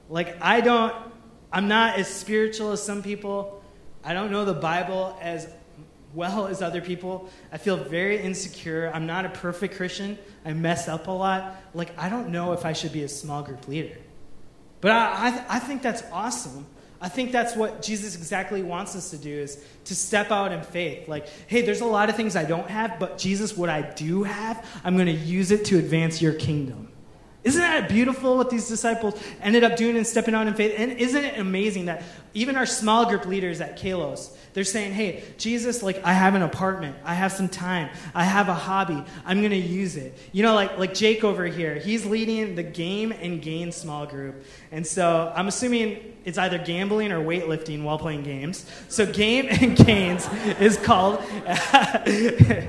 Like, 0.09 0.41
I 0.41 0.61
don't, 0.61 0.95
I'm 1.51 1.67
not 1.67 1.97
as 1.97 2.07
spiritual 2.07 2.71
as 2.71 2.83
some 2.83 3.01
people. 3.01 3.63
I 4.03 4.13
don't 4.13 4.31
know 4.31 4.45
the 4.45 4.53
Bible 4.53 5.17
as 5.21 5.47
well 6.13 6.47
as 6.47 6.61
other 6.61 6.81
people. 6.81 7.29
I 7.51 7.57
feel 7.57 7.77
very 7.77 8.19
insecure. 8.19 8.91
I'm 8.93 9.05
not 9.05 9.25
a 9.25 9.29
perfect 9.29 9.75
Christian. 9.75 10.17
I 10.45 10.53
mess 10.53 10.87
up 10.87 11.07
a 11.07 11.11
lot. 11.11 11.55
Like, 11.73 11.97
I 11.97 12.09
don't 12.09 12.29
know 12.29 12.53
if 12.53 12.65
I 12.65 12.73
should 12.73 12.93
be 12.93 13.03
a 13.03 13.09
small 13.09 13.43
group 13.43 13.67
leader. 13.67 13.97
But 14.81 14.91
I, 14.91 15.29
I, 15.29 15.45
I 15.55 15.59
think 15.59 15.81
that's 15.81 16.03
awesome. 16.11 16.65
I 17.01 17.09
think 17.09 17.31
that's 17.31 17.55
what 17.55 17.81
Jesus 17.81 18.15
exactly 18.15 18.61
wants 18.61 18.95
us 18.95 19.11
to 19.11 19.17
do 19.17 19.31
is 19.31 19.63
to 19.85 19.95
step 19.95 20.31
out 20.31 20.51
in 20.51 20.61
faith. 20.63 21.07
Like, 21.07 21.27
hey, 21.47 21.61
there's 21.61 21.81
a 21.81 21.85
lot 21.85 22.09
of 22.09 22.15
things 22.15 22.35
I 22.35 22.43
don't 22.43 22.69
have, 22.69 22.99
but 22.99 23.17
Jesus, 23.17 23.55
what 23.55 23.69
I 23.69 23.81
do 23.81 24.23
have, 24.23 24.65
I'm 24.83 24.95
going 24.95 25.07
to 25.07 25.13
use 25.13 25.51
it 25.51 25.65
to 25.65 25.77
advance 25.77 26.21
your 26.21 26.33
kingdom. 26.33 26.89
Isn't 27.43 27.61
that 27.61 27.87
beautiful 27.87 28.35
what 28.35 28.49
these 28.49 28.67
disciples 28.67 29.21
ended 29.41 29.63
up 29.63 29.77
doing 29.77 29.95
and 29.95 30.05
stepping 30.05 30.35
out 30.35 30.47
in 30.47 30.53
faith? 30.53 30.73
And 30.77 30.91
isn't 30.93 31.23
it 31.23 31.39
amazing 31.39 31.85
that 31.85 32.03
even 32.33 32.57
our 32.57 32.65
small 32.65 33.05
group 33.05 33.25
leaders 33.25 33.61
at 33.61 33.79
Kalos, 33.79 34.35
They're 34.53 34.63
saying, 34.63 34.93
hey, 34.93 35.23
Jesus, 35.37 35.83
like, 35.83 36.03
I 36.03 36.13
have 36.13 36.35
an 36.35 36.41
apartment. 36.41 36.95
I 37.03 37.13
have 37.13 37.31
some 37.31 37.49
time. 37.49 37.89
I 38.15 38.23
have 38.23 38.49
a 38.49 38.53
hobby. 38.53 39.03
I'm 39.25 39.39
going 39.39 39.51
to 39.51 39.57
use 39.57 39.95
it. 39.95 40.17
You 40.31 40.43
know, 40.43 40.55
like, 40.55 40.77
like 40.77 40.93
Jake 40.93 41.23
over 41.23 41.45
here, 41.45 41.75
he's 41.75 42.05
leading 42.05 42.55
the 42.55 42.63
Game 42.63 43.11
and 43.11 43.41
Gain 43.41 43.71
small 43.71 44.05
group. 44.05 44.43
And 44.71 44.85
so 44.85 45.31
I'm 45.35 45.47
assuming 45.47 46.15
it's 46.25 46.37
either 46.37 46.57
gambling 46.57 47.11
or 47.11 47.19
weightlifting 47.19 47.83
while 47.83 47.97
playing 47.97 48.23
games. 48.23 48.65
So 48.87 49.05
Game 49.05 49.47
and 49.49 49.75
Gains 49.75 50.27
is 50.59 50.77
called. 50.77 51.21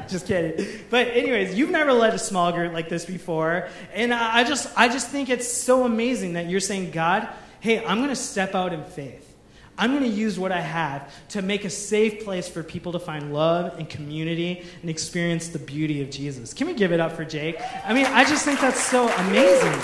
just 0.08 0.26
kidding. 0.26 0.66
But 0.90 1.08
anyways, 1.08 1.54
you've 1.54 1.70
never 1.70 1.92
led 1.92 2.14
a 2.14 2.18
small 2.18 2.52
group 2.52 2.72
like 2.72 2.88
this 2.88 3.04
before, 3.04 3.68
and 3.94 4.12
I 4.14 4.44
just 4.44 4.68
I 4.76 4.88
just 4.88 5.08
think 5.08 5.28
it's 5.28 5.50
so 5.50 5.84
amazing 5.84 6.34
that 6.34 6.48
you're 6.48 6.60
saying, 6.60 6.90
God, 6.90 7.28
hey, 7.60 7.84
I'm 7.84 7.98
going 7.98 8.10
to 8.10 8.16
step 8.16 8.54
out 8.54 8.72
in 8.72 8.84
faith. 8.84 9.29
I'm 9.80 9.92
going 9.92 10.02
to 10.02 10.16
use 10.16 10.38
what 10.38 10.52
I 10.52 10.60
have 10.60 11.10
to 11.30 11.40
make 11.40 11.64
a 11.64 11.70
safe 11.70 12.22
place 12.22 12.46
for 12.46 12.62
people 12.62 12.92
to 12.92 12.98
find 12.98 13.32
love 13.32 13.78
and 13.78 13.88
community 13.88 14.62
and 14.82 14.90
experience 14.90 15.48
the 15.48 15.58
beauty 15.58 16.02
of 16.02 16.10
Jesus. 16.10 16.52
Can 16.52 16.66
we 16.66 16.74
give 16.74 16.92
it 16.92 17.00
up 17.00 17.12
for 17.12 17.24
Jake? 17.24 17.56
I 17.86 17.94
mean, 17.94 18.04
I 18.04 18.24
just 18.24 18.44
think 18.44 18.60
that's 18.60 18.78
so 18.78 19.08
amazing. 19.08 19.80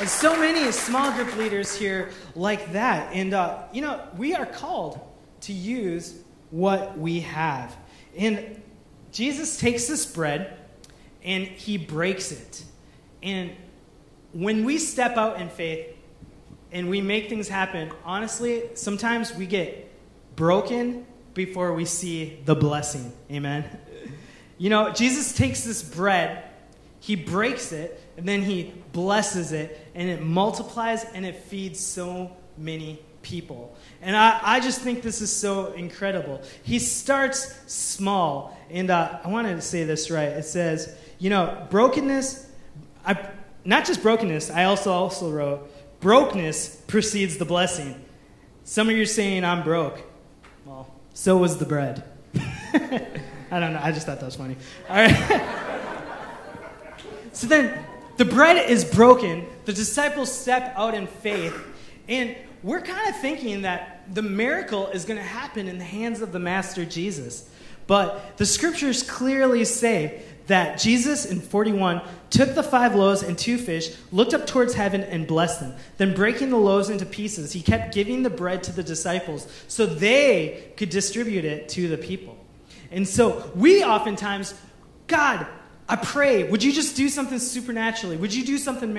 And 0.00 0.08
so 0.08 0.36
many 0.36 0.72
small 0.72 1.12
group 1.12 1.36
leaders 1.36 1.76
here 1.76 2.10
like 2.34 2.72
that. 2.72 3.12
And, 3.12 3.34
uh, 3.34 3.62
you 3.72 3.82
know, 3.82 4.02
we 4.16 4.34
are 4.34 4.46
called 4.46 4.98
to 5.42 5.52
use 5.52 6.18
what 6.50 6.98
we 6.98 7.20
have. 7.20 7.76
And 8.16 8.60
Jesus 9.12 9.60
takes 9.60 9.86
this 9.86 10.06
bread 10.06 10.58
and 11.22 11.44
he 11.46 11.78
breaks 11.78 12.32
it. 12.32 12.64
And 13.22 13.52
when 14.32 14.64
we 14.64 14.76
step 14.78 15.16
out 15.16 15.40
in 15.40 15.50
faith 15.50 15.94
and 16.72 16.88
we 16.90 17.00
make 17.00 17.28
things 17.28 17.48
happen, 17.48 17.90
honestly, 18.04 18.64
sometimes 18.74 19.34
we 19.34 19.46
get 19.46 19.90
broken 20.36 21.06
before 21.34 21.72
we 21.72 21.84
see 21.84 22.40
the 22.44 22.54
blessing. 22.54 23.12
Amen. 23.30 23.64
You 24.58 24.70
know, 24.70 24.92
Jesus 24.92 25.32
takes 25.34 25.62
this 25.64 25.82
bread, 25.82 26.44
he 27.00 27.14
breaks 27.14 27.72
it, 27.72 28.00
and 28.16 28.26
then 28.26 28.42
he 28.42 28.74
blesses 28.92 29.52
it, 29.52 29.86
and 29.94 30.08
it 30.08 30.20
multiplies 30.22 31.04
and 31.04 31.24
it 31.24 31.36
feeds 31.36 31.78
so 31.80 32.36
many 32.56 32.98
people. 33.22 33.76
And 34.02 34.16
I, 34.16 34.40
I 34.42 34.60
just 34.60 34.80
think 34.80 35.02
this 35.02 35.20
is 35.20 35.32
so 35.32 35.72
incredible. 35.72 36.42
He 36.62 36.78
starts 36.78 37.54
small, 37.72 38.58
and 38.70 38.90
uh, 38.90 39.20
I 39.22 39.28
wanted 39.28 39.54
to 39.56 39.62
say 39.62 39.84
this 39.84 40.10
right. 40.10 40.28
It 40.28 40.44
says, 40.44 40.96
you 41.18 41.30
know, 41.30 41.66
brokenness, 41.70 42.50
I, 43.06 43.28
not 43.64 43.84
just 43.84 44.02
brokenness, 44.02 44.50
I 44.50 44.64
also 44.64 44.92
also 44.92 45.30
wrote, 45.30 45.70
brokenness 46.00 46.82
precedes 46.86 47.38
the 47.38 47.44
blessing. 47.44 48.04
Some 48.64 48.88
of 48.88 48.96
you 48.96 49.02
are 49.02 49.06
saying, 49.06 49.44
I'm 49.44 49.62
broke. 49.62 50.00
Well, 50.64 50.92
so 51.14 51.36
was 51.36 51.58
the 51.58 51.64
bread. 51.64 52.04
I 53.50 53.60
don't 53.60 53.72
know. 53.72 53.80
I 53.82 53.92
just 53.92 54.06
thought 54.06 54.20
that 54.20 54.26
was 54.26 54.36
funny. 54.36 54.56
All 54.88 54.96
right. 54.96 55.42
so 57.32 57.46
then 57.46 57.84
the 58.18 58.24
bread 58.24 58.68
is 58.68 58.84
broken. 58.84 59.46
The 59.64 59.72
disciples 59.72 60.30
step 60.30 60.74
out 60.76 60.94
in 60.94 61.06
faith. 61.06 61.56
And 62.08 62.36
we're 62.62 62.82
kind 62.82 63.08
of 63.08 63.20
thinking 63.20 63.62
that 63.62 64.12
the 64.12 64.22
miracle 64.22 64.88
is 64.88 65.04
going 65.04 65.18
to 65.18 65.26
happen 65.26 65.68
in 65.68 65.78
the 65.78 65.84
hands 65.84 66.20
of 66.20 66.32
the 66.32 66.38
Master 66.38 66.84
Jesus. 66.84 67.48
But 67.86 68.36
the 68.36 68.46
scriptures 68.46 69.02
clearly 69.02 69.64
say 69.64 70.22
that 70.48 70.78
Jesus 70.78 71.24
in 71.24 71.40
41 71.40 72.02
took 72.30 72.54
the 72.54 72.62
five 72.62 72.94
loaves 72.94 73.22
and 73.22 73.38
two 73.38 73.56
fish, 73.56 73.94
looked 74.12 74.34
up 74.34 74.46
towards 74.46 74.74
heaven, 74.74 75.02
and 75.02 75.26
blessed 75.26 75.60
them. 75.60 75.74
Then, 75.96 76.14
breaking 76.14 76.50
the 76.50 76.58
loaves 76.58 76.90
into 76.90 77.06
pieces, 77.06 77.52
he 77.52 77.62
kept 77.62 77.94
giving 77.94 78.22
the 78.22 78.30
bread 78.30 78.62
to 78.64 78.72
the 78.72 78.82
disciples 78.82 79.46
so 79.68 79.86
they 79.86 80.72
could 80.76 80.90
distribute 80.90 81.44
it 81.44 81.68
to 81.70 81.88
the 81.88 81.96
people. 81.98 82.36
And 82.90 83.06
so, 83.06 83.50
we 83.54 83.84
oftentimes, 83.84 84.54
God, 85.06 85.46
I 85.90 85.96
pray, 85.96 86.44
would 86.44 86.62
you 86.62 86.70
just 86.70 86.96
do 86.96 87.08
something 87.08 87.38
supernaturally? 87.38 88.18
Would 88.18 88.34
you 88.34 88.44
do 88.44 88.58
something 88.58 88.92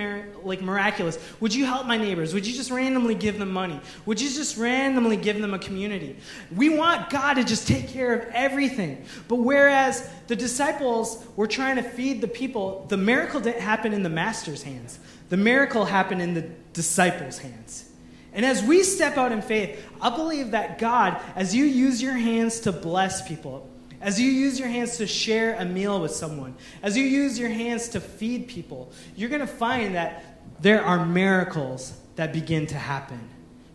like 0.43 0.59
miraculous? 0.59 1.19
Would 1.39 1.53
you 1.53 1.65
help 1.65 1.85
my 1.85 1.97
neighbors? 1.97 2.33
Would 2.33 2.47
you 2.47 2.53
just 2.53 2.71
randomly 2.71 3.13
give 3.13 3.37
them 3.37 3.51
money? 3.51 3.79
Would 4.07 4.19
you 4.19 4.27
just 4.27 4.57
randomly 4.57 5.15
give 5.15 5.39
them 5.39 5.53
a 5.53 5.59
community? 5.59 6.17
We 6.55 6.69
want 6.69 7.11
God 7.11 7.35
to 7.35 7.43
just 7.43 7.67
take 7.67 7.89
care 7.89 8.15
of 8.15 8.27
everything. 8.33 9.05
But 9.27 9.35
whereas 9.35 10.09
the 10.25 10.35
disciples 10.35 11.23
were 11.35 11.45
trying 11.45 11.75
to 11.75 11.83
feed 11.83 12.21
the 12.21 12.27
people, 12.27 12.87
the 12.89 12.97
miracle 12.97 13.39
didn't 13.39 13.61
happen 13.61 13.93
in 13.93 14.01
the 14.01 14.09
master's 14.09 14.63
hands, 14.63 14.97
the 15.29 15.37
miracle 15.37 15.85
happened 15.85 16.23
in 16.23 16.33
the 16.33 16.49
disciples' 16.73 17.37
hands. 17.37 17.87
And 18.33 18.43
as 18.43 18.63
we 18.63 18.81
step 18.81 19.15
out 19.15 19.31
in 19.31 19.43
faith, 19.43 19.79
I 20.01 20.09
believe 20.09 20.51
that 20.51 20.79
God, 20.79 21.21
as 21.35 21.53
you 21.53 21.65
use 21.65 22.01
your 22.01 22.13
hands 22.13 22.61
to 22.61 22.71
bless 22.71 23.27
people, 23.27 23.69
as 24.01 24.19
you 24.19 24.29
use 24.31 24.59
your 24.59 24.69
hands 24.69 24.97
to 24.97 25.07
share 25.07 25.55
a 25.55 25.65
meal 25.65 26.01
with 26.01 26.11
someone, 26.11 26.55
as 26.81 26.95
you 26.95 27.03
use 27.03 27.37
your 27.37 27.49
hands 27.49 27.89
to 27.89 27.99
feed 27.99 28.47
people, 28.47 28.91
you're 29.15 29.29
going 29.29 29.41
to 29.41 29.47
find 29.47 29.95
that 29.95 30.41
there 30.61 30.83
are 30.83 31.05
miracles 31.05 31.97
that 32.15 32.33
begin 32.33 32.67
to 32.67 32.75
happen. 32.75 33.19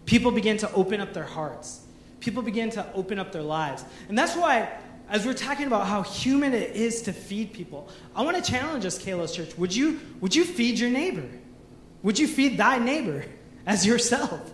People 0.07 0.31
begin 0.31 0.57
to 0.59 0.73
open 0.73 1.01
up 1.01 1.13
their 1.13 1.25
hearts, 1.25 1.81
people 2.21 2.43
begin 2.43 2.71
to 2.71 2.93
open 2.95 3.19
up 3.19 3.33
their 3.33 3.43
lives. 3.43 3.85
And 4.09 4.19
that's 4.19 4.35
why, 4.37 4.71
as 5.09 5.27
we're 5.27 5.35
talking 5.35 5.67
about 5.67 5.87
how 5.87 6.03
human 6.03 6.55
it 6.55 6.75
is 6.75 7.03
to 7.03 7.13
feed 7.13 7.53
people, 7.53 7.89
I 8.15 8.23
want 8.23 8.43
to 8.43 8.51
challenge 8.51 8.85
us, 8.87 8.99
Kalos 8.99 9.35
Church. 9.35 9.57
Would 9.59 9.75
you, 9.75 10.01
would 10.21 10.35
you 10.35 10.45
feed 10.45 10.79
your 10.79 10.91
neighbor? 10.91 11.29
Would 12.03 12.19
you 12.19 12.27
feed 12.27 12.57
thy 12.59 12.79
neighbor 12.79 13.25
as 13.67 13.87
yourself? 13.87 14.53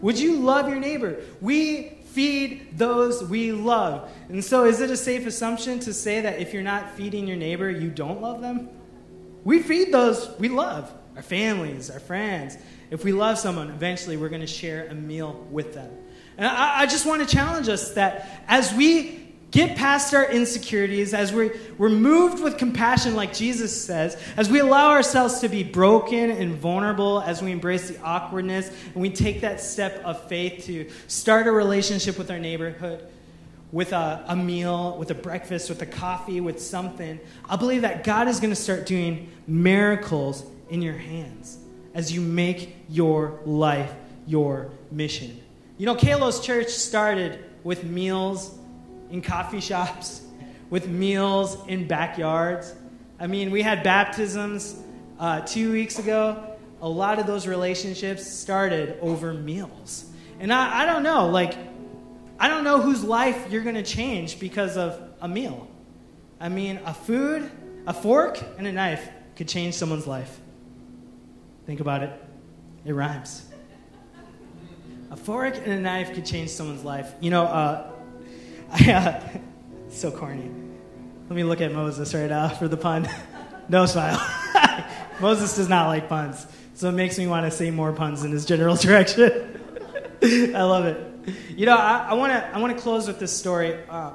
Would 0.00 0.18
you 0.18 0.40
love 0.40 0.68
your 0.68 0.78
neighbor? 0.78 1.22
We 1.40 1.98
feed 2.14 2.78
those 2.78 3.22
we 3.24 3.52
love. 3.52 4.10
And 4.28 4.42
so, 4.42 4.64
is 4.64 4.80
it 4.80 4.90
a 4.90 4.96
safe 4.96 5.26
assumption 5.26 5.80
to 5.80 5.92
say 5.92 6.20
that 6.20 6.38
if 6.38 6.54
you're 6.54 6.62
not 6.62 6.92
feeding 6.92 7.26
your 7.26 7.36
neighbor, 7.36 7.68
you 7.68 7.90
don't 7.90 8.22
love 8.22 8.40
them? 8.40 8.70
We 9.42 9.62
feed 9.62 9.92
those 9.92 10.30
we 10.38 10.48
love 10.48 10.92
our 11.16 11.22
families, 11.22 11.90
our 11.90 12.00
friends. 12.00 12.56
If 12.90 13.04
we 13.04 13.12
love 13.12 13.38
someone, 13.38 13.70
eventually 13.70 14.16
we're 14.16 14.28
going 14.28 14.40
to 14.40 14.46
share 14.46 14.86
a 14.86 14.94
meal 14.94 15.46
with 15.50 15.74
them. 15.74 15.90
And 16.36 16.46
I, 16.46 16.82
I 16.82 16.86
just 16.86 17.06
want 17.06 17.28
to 17.28 17.32
challenge 17.32 17.68
us 17.68 17.92
that 17.94 18.44
as 18.48 18.72
we 18.74 19.23
get 19.54 19.76
past 19.76 20.12
our 20.12 20.28
insecurities, 20.28 21.14
as 21.14 21.32
we're, 21.32 21.54
we're 21.78 21.88
moved 21.88 22.42
with 22.42 22.58
compassion, 22.58 23.14
like 23.14 23.32
Jesus 23.32 23.84
says, 23.84 24.20
as 24.36 24.50
we 24.50 24.58
allow 24.58 24.90
ourselves 24.90 25.38
to 25.38 25.48
be 25.48 25.62
broken 25.62 26.32
and 26.32 26.56
vulnerable, 26.56 27.20
as 27.20 27.40
we 27.40 27.52
embrace 27.52 27.88
the 27.88 27.98
awkwardness, 28.02 28.68
and 28.68 28.96
we 28.96 29.08
take 29.08 29.42
that 29.42 29.60
step 29.60 30.02
of 30.04 30.20
faith 30.28 30.64
to 30.64 30.90
start 31.06 31.46
a 31.46 31.52
relationship 31.52 32.18
with 32.18 32.32
our 32.32 32.38
neighborhood, 32.40 33.06
with 33.70 33.92
a, 33.92 34.24
a 34.26 34.34
meal, 34.34 34.98
with 34.98 35.12
a 35.12 35.14
breakfast, 35.14 35.68
with 35.68 35.80
a 35.82 35.86
coffee, 35.86 36.40
with 36.40 36.60
something, 36.60 37.20
I 37.48 37.54
believe 37.54 37.82
that 37.82 38.02
God 38.02 38.26
is 38.26 38.40
going 38.40 38.50
to 38.52 38.60
start 38.60 38.86
doing 38.86 39.30
miracles 39.46 40.44
in 40.68 40.82
your 40.82 40.94
hands 40.94 41.58
as 41.94 42.10
you 42.10 42.20
make 42.20 42.74
your 42.88 43.38
life 43.44 43.92
your 44.26 44.72
mission. 44.90 45.40
You 45.78 45.86
know, 45.86 45.94
Kalos 45.94 46.42
Church 46.42 46.70
started 46.70 47.38
with 47.62 47.84
meals 47.84 48.58
in 49.14 49.22
coffee 49.22 49.60
shops, 49.60 50.22
with 50.70 50.88
meals 50.88 51.56
in 51.68 51.86
backyards. 51.86 52.74
I 53.20 53.28
mean, 53.28 53.52
we 53.52 53.62
had 53.62 53.84
baptisms 53.84 54.76
uh, 55.20 55.42
two 55.42 55.70
weeks 55.70 56.00
ago. 56.00 56.56
A 56.82 56.88
lot 56.88 57.20
of 57.20 57.26
those 57.28 57.46
relationships 57.46 58.26
started 58.26 58.98
over 59.00 59.32
meals. 59.32 60.06
And 60.40 60.52
I, 60.52 60.82
I 60.82 60.86
don't 60.86 61.04
know, 61.04 61.28
like, 61.28 61.56
I 62.40 62.48
don't 62.48 62.64
know 62.64 62.80
whose 62.80 63.04
life 63.04 63.52
you're 63.52 63.62
going 63.62 63.76
to 63.76 63.84
change 63.84 64.40
because 64.40 64.76
of 64.76 65.00
a 65.20 65.28
meal. 65.28 65.68
I 66.40 66.48
mean, 66.48 66.80
a 66.84 66.92
food, 66.92 67.48
a 67.86 67.94
fork, 67.94 68.42
and 68.58 68.66
a 68.66 68.72
knife 68.72 69.08
could 69.36 69.46
change 69.46 69.74
someone's 69.74 70.08
life. 70.08 70.40
Think 71.66 71.78
about 71.78 72.02
it. 72.02 72.10
It 72.84 72.94
rhymes. 72.94 73.46
A 75.12 75.16
fork 75.16 75.56
and 75.56 75.68
a 75.68 75.80
knife 75.80 76.12
could 76.14 76.26
change 76.26 76.50
someone's 76.50 76.82
life. 76.82 77.14
You 77.20 77.30
know, 77.30 77.44
uh, 77.44 77.92
so 79.88 80.10
corny. 80.10 80.50
Let 81.28 81.36
me 81.36 81.44
look 81.44 81.60
at 81.60 81.72
Moses 81.72 82.12
right 82.12 82.28
now 82.28 82.48
for 82.48 82.66
the 82.66 82.76
pun. 82.76 83.08
no 83.68 83.86
smile. 83.86 84.20
Moses 85.20 85.54
does 85.54 85.68
not 85.68 85.86
like 85.86 86.08
puns, 86.08 86.46
so 86.74 86.88
it 86.88 86.92
makes 86.92 87.16
me 87.16 87.26
want 87.28 87.46
to 87.46 87.56
say 87.56 87.70
more 87.70 87.92
puns 87.92 88.24
in 88.24 88.32
his 88.32 88.44
general 88.44 88.74
direction. 88.76 89.60
I 90.22 90.62
love 90.62 90.86
it. 90.86 91.30
You 91.50 91.66
know, 91.66 91.76
I 91.76 92.14
want 92.14 92.32
to 92.32 92.54
I 92.54 92.58
want 92.58 92.76
to 92.76 92.82
close 92.82 93.06
with 93.06 93.20
this 93.20 93.36
story. 93.36 93.78
Uh, 93.88 94.14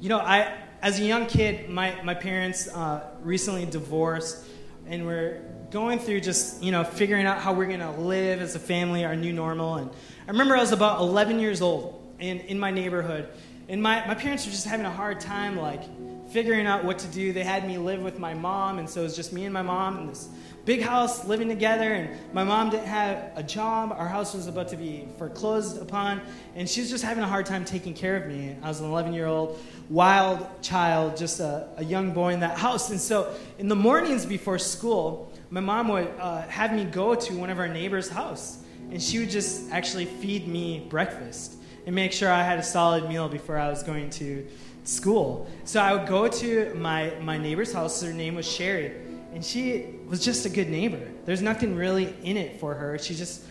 you 0.00 0.08
know, 0.08 0.18
I 0.18 0.52
as 0.82 0.98
a 0.98 1.04
young 1.04 1.26
kid, 1.26 1.70
my 1.70 2.02
my 2.02 2.14
parents 2.14 2.68
uh, 2.68 3.08
recently 3.22 3.64
divorced, 3.64 4.44
and 4.86 5.06
we're 5.06 5.42
going 5.70 6.00
through 6.00 6.20
just 6.20 6.62
you 6.62 6.72
know 6.72 6.82
figuring 6.82 7.26
out 7.26 7.38
how 7.38 7.52
we're 7.52 7.68
gonna 7.68 7.96
live 7.96 8.40
as 8.42 8.56
a 8.56 8.58
family, 8.58 9.04
our 9.04 9.14
new 9.14 9.32
normal. 9.32 9.76
And 9.76 9.90
I 10.26 10.30
remember 10.32 10.56
I 10.56 10.60
was 10.60 10.72
about 10.72 11.00
11 11.00 11.38
years 11.38 11.62
old 11.62 12.05
in, 12.18 12.40
in 12.40 12.58
my 12.58 12.70
neighborhood. 12.70 13.28
And 13.68 13.82
my, 13.82 14.06
my 14.06 14.14
parents 14.14 14.46
were 14.46 14.52
just 14.52 14.66
having 14.66 14.86
a 14.86 14.90
hard 14.90 15.18
time, 15.18 15.56
like, 15.56 15.82
figuring 16.28 16.66
out 16.66 16.84
what 16.84 16.98
to 17.00 17.06
do. 17.08 17.32
They 17.32 17.42
had 17.42 17.66
me 17.66 17.78
live 17.78 18.00
with 18.00 18.18
my 18.18 18.34
mom, 18.34 18.78
and 18.78 18.88
so 18.88 19.00
it 19.00 19.04
was 19.04 19.16
just 19.16 19.32
me 19.32 19.44
and 19.44 19.52
my 19.52 19.62
mom 19.62 19.98
in 19.98 20.06
this 20.06 20.28
big 20.64 20.82
house 20.82 21.26
living 21.26 21.48
together. 21.48 21.94
And 21.94 22.16
my 22.32 22.44
mom 22.44 22.70
didn't 22.70 22.86
have 22.86 23.32
a 23.36 23.42
job. 23.42 23.92
Our 23.96 24.08
house 24.08 24.34
was 24.34 24.46
about 24.46 24.68
to 24.68 24.76
be 24.76 25.08
foreclosed 25.18 25.80
upon, 25.80 26.20
and 26.54 26.68
she 26.68 26.80
was 26.80 26.90
just 26.90 27.04
having 27.04 27.24
a 27.24 27.28
hard 27.28 27.46
time 27.46 27.64
taking 27.64 27.94
care 27.94 28.16
of 28.16 28.26
me. 28.26 28.56
I 28.62 28.68
was 28.68 28.80
an 28.80 28.86
11 28.86 29.12
year 29.12 29.26
old 29.26 29.58
wild 29.88 30.46
child, 30.62 31.16
just 31.16 31.40
a, 31.40 31.68
a, 31.76 31.84
young 31.84 32.12
boy 32.12 32.34
in 32.34 32.40
that 32.40 32.58
house. 32.58 32.90
And 32.90 33.00
so 33.00 33.32
in 33.58 33.68
the 33.68 33.76
mornings 33.76 34.26
before 34.26 34.58
school, 34.58 35.32
my 35.50 35.60
mom 35.60 35.88
would 35.88 36.12
uh, 36.18 36.42
have 36.42 36.72
me 36.72 36.84
go 36.84 37.14
to 37.14 37.34
one 37.34 37.50
of 37.50 37.58
our 37.58 37.68
neighbors' 37.68 38.08
house, 38.08 38.58
and 38.90 39.00
she 39.00 39.20
would 39.20 39.30
just 39.30 39.70
actually 39.70 40.06
feed 40.06 40.48
me 40.48 40.86
breakfast 40.88 41.56
and 41.86 41.94
make 41.94 42.12
sure 42.12 42.30
I 42.30 42.42
had 42.42 42.58
a 42.58 42.62
solid 42.62 43.08
meal 43.08 43.28
before 43.28 43.56
I 43.56 43.68
was 43.68 43.82
going 43.82 44.10
to 44.10 44.46
school. 44.84 45.48
So 45.64 45.80
I 45.80 45.94
would 45.94 46.06
go 46.06 46.28
to 46.28 46.74
my, 46.74 47.12
my 47.20 47.38
neighbor's 47.38 47.72
house. 47.72 48.02
Her 48.02 48.12
name 48.12 48.34
was 48.34 48.50
Sherry. 48.50 48.92
And 49.32 49.44
she 49.44 49.86
was 50.06 50.24
just 50.24 50.46
a 50.46 50.48
good 50.48 50.68
neighbor. 50.68 51.00
There's 51.24 51.42
nothing 51.42 51.76
really 51.76 52.14
in 52.22 52.36
it 52.36 52.58
for 52.58 52.74
her. 52.74 52.98
She 52.98 53.14
just 53.14 53.44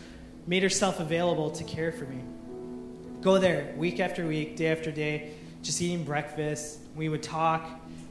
made 0.47 0.63
herself 0.63 0.99
available 0.99 1.49
to 1.51 1.63
care 1.63 1.91
for 1.91 2.05
me. 2.05 2.21
Go 3.21 3.37
there 3.37 3.73
week 3.77 3.99
after 3.99 4.25
week, 4.25 4.55
day 4.55 4.67
after 4.67 4.91
day, 4.91 5.31
just 5.63 5.81
eating 5.81 6.03
breakfast. 6.03 6.79
We 6.95 7.09
would 7.09 7.23
talk. 7.23 7.67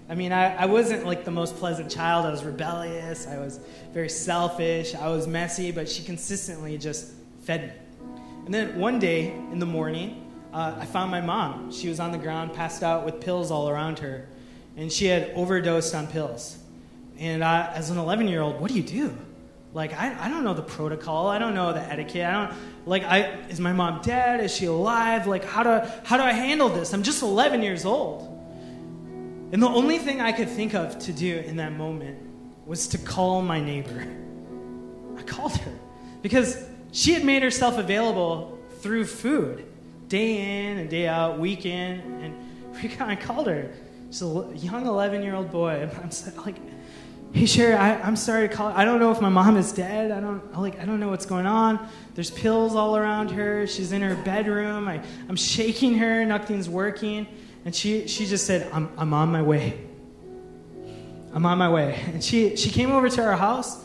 I 0.08 0.14
mean, 0.14 0.32
I, 0.32 0.54
I 0.56 0.66
wasn't 0.66 1.06
like 1.06 1.24
the 1.24 1.30
most 1.30 1.56
pleasant 1.56 1.90
child. 1.90 2.26
I 2.26 2.30
was 2.30 2.44
rebellious. 2.44 3.26
I 3.26 3.38
was 3.38 3.60
very 3.92 4.08
selfish. 4.08 4.94
I 4.94 5.08
was 5.08 5.26
messy, 5.26 5.70
but 5.70 5.88
she 5.88 6.02
consistently 6.02 6.78
just 6.78 7.12
fed 7.42 7.68
me. 7.68 7.83
And 8.44 8.52
then 8.52 8.78
one 8.78 8.98
day 8.98 9.30
in 9.30 9.58
the 9.58 9.66
morning, 9.66 10.30
uh, 10.52 10.76
I 10.78 10.84
found 10.84 11.10
my 11.10 11.20
mom. 11.20 11.72
She 11.72 11.88
was 11.88 11.98
on 11.98 12.12
the 12.12 12.18
ground, 12.18 12.52
passed 12.52 12.82
out 12.82 13.04
with 13.04 13.20
pills 13.20 13.50
all 13.50 13.68
around 13.68 13.98
her, 14.00 14.28
and 14.76 14.92
she 14.92 15.06
had 15.06 15.32
overdosed 15.34 15.94
on 15.94 16.06
pills. 16.06 16.58
And 17.18 17.42
I, 17.42 17.72
as 17.72 17.90
an 17.90 17.98
11 17.98 18.28
year 18.28 18.42
old, 18.42 18.60
what 18.60 18.70
do 18.70 18.76
you 18.76 18.82
do? 18.82 19.16
Like, 19.72 19.92
I, 19.92 20.26
I 20.26 20.28
don't 20.28 20.44
know 20.44 20.54
the 20.54 20.62
protocol. 20.62 21.26
I 21.26 21.38
don't 21.38 21.54
know 21.54 21.72
the 21.72 21.80
etiquette. 21.80 22.24
I 22.24 22.46
don't, 22.46 22.56
like, 22.86 23.02
I, 23.02 23.22
is 23.48 23.58
my 23.58 23.72
mom 23.72 24.02
dead? 24.02 24.40
Is 24.40 24.54
she 24.54 24.66
alive? 24.66 25.26
Like, 25.26 25.44
how 25.44 25.62
do, 25.62 25.88
how 26.04 26.16
do 26.16 26.22
I 26.22 26.32
handle 26.32 26.68
this? 26.68 26.92
I'm 26.92 27.02
just 27.02 27.22
11 27.22 27.62
years 27.62 27.84
old. 27.84 28.30
And 29.52 29.62
the 29.62 29.68
only 29.68 29.98
thing 29.98 30.20
I 30.20 30.32
could 30.32 30.48
think 30.48 30.74
of 30.74 30.98
to 31.00 31.12
do 31.12 31.38
in 31.38 31.56
that 31.56 31.72
moment 31.72 32.18
was 32.66 32.86
to 32.88 32.98
call 32.98 33.42
my 33.42 33.60
neighbor. 33.60 34.06
I 35.18 35.22
called 35.22 35.56
her 35.56 35.72
because 36.22 36.64
she 36.94 37.12
had 37.12 37.24
made 37.24 37.42
herself 37.42 37.76
available 37.76 38.56
through 38.78 39.04
food 39.04 39.66
day 40.06 40.68
in 40.70 40.78
and 40.78 40.88
day 40.88 41.08
out, 41.08 41.40
week 41.40 41.66
in, 41.66 42.00
and 42.22 42.34
we 42.82 42.88
kind 42.88 43.18
of 43.18 43.24
called 43.26 43.48
her. 43.48 43.68
She's 44.10 44.22
a 44.22 44.52
young 44.54 44.86
11 44.86 45.22
year 45.22 45.34
old 45.34 45.50
boy. 45.50 45.90
I'm 46.02 46.44
like, 46.44 46.54
hey 47.32 47.46
Sherry, 47.46 47.74
I, 47.74 48.06
am 48.06 48.14
sorry 48.14 48.48
to 48.48 48.54
call. 48.54 48.68
I 48.68 48.84
don't 48.84 49.00
know 49.00 49.10
if 49.10 49.20
my 49.20 49.28
mom 49.28 49.56
is 49.56 49.72
dead. 49.72 50.12
I 50.12 50.20
don't 50.20 50.56
like. 50.56 50.78
I 50.78 50.84
don't 50.84 51.00
know 51.00 51.08
what's 51.08 51.26
going 51.26 51.46
on. 51.46 51.84
There's 52.14 52.30
pills 52.30 52.76
all 52.76 52.96
around 52.96 53.32
her. 53.32 53.66
She's 53.66 53.90
in 53.90 54.00
her 54.00 54.14
bedroom. 54.14 54.86
I, 54.86 55.02
I'm 55.28 55.36
shaking 55.36 55.98
her. 55.98 56.24
Nothing's 56.24 56.68
working. 56.68 57.26
And 57.64 57.74
she 57.74 58.06
she 58.06 58.24
just 58.24 58.46
said, 58.46 58.70
I'm 58.72 58.88
I'm 58.96 59.12
on 59.12 59.32
my 59.32 59.42
way. 59.42 59.80
I'm 61.32 61.44
on 61.44 61.58
my 61.58 61.68
way. 61.68 62.00
And 62.06 62.22
she 62.22 62.54
she 62.54 62.70
came 62.70 62.92
over 62.92 63.08
to 63.08 63.24
our 63.24 63.36
house. 63.36 63.83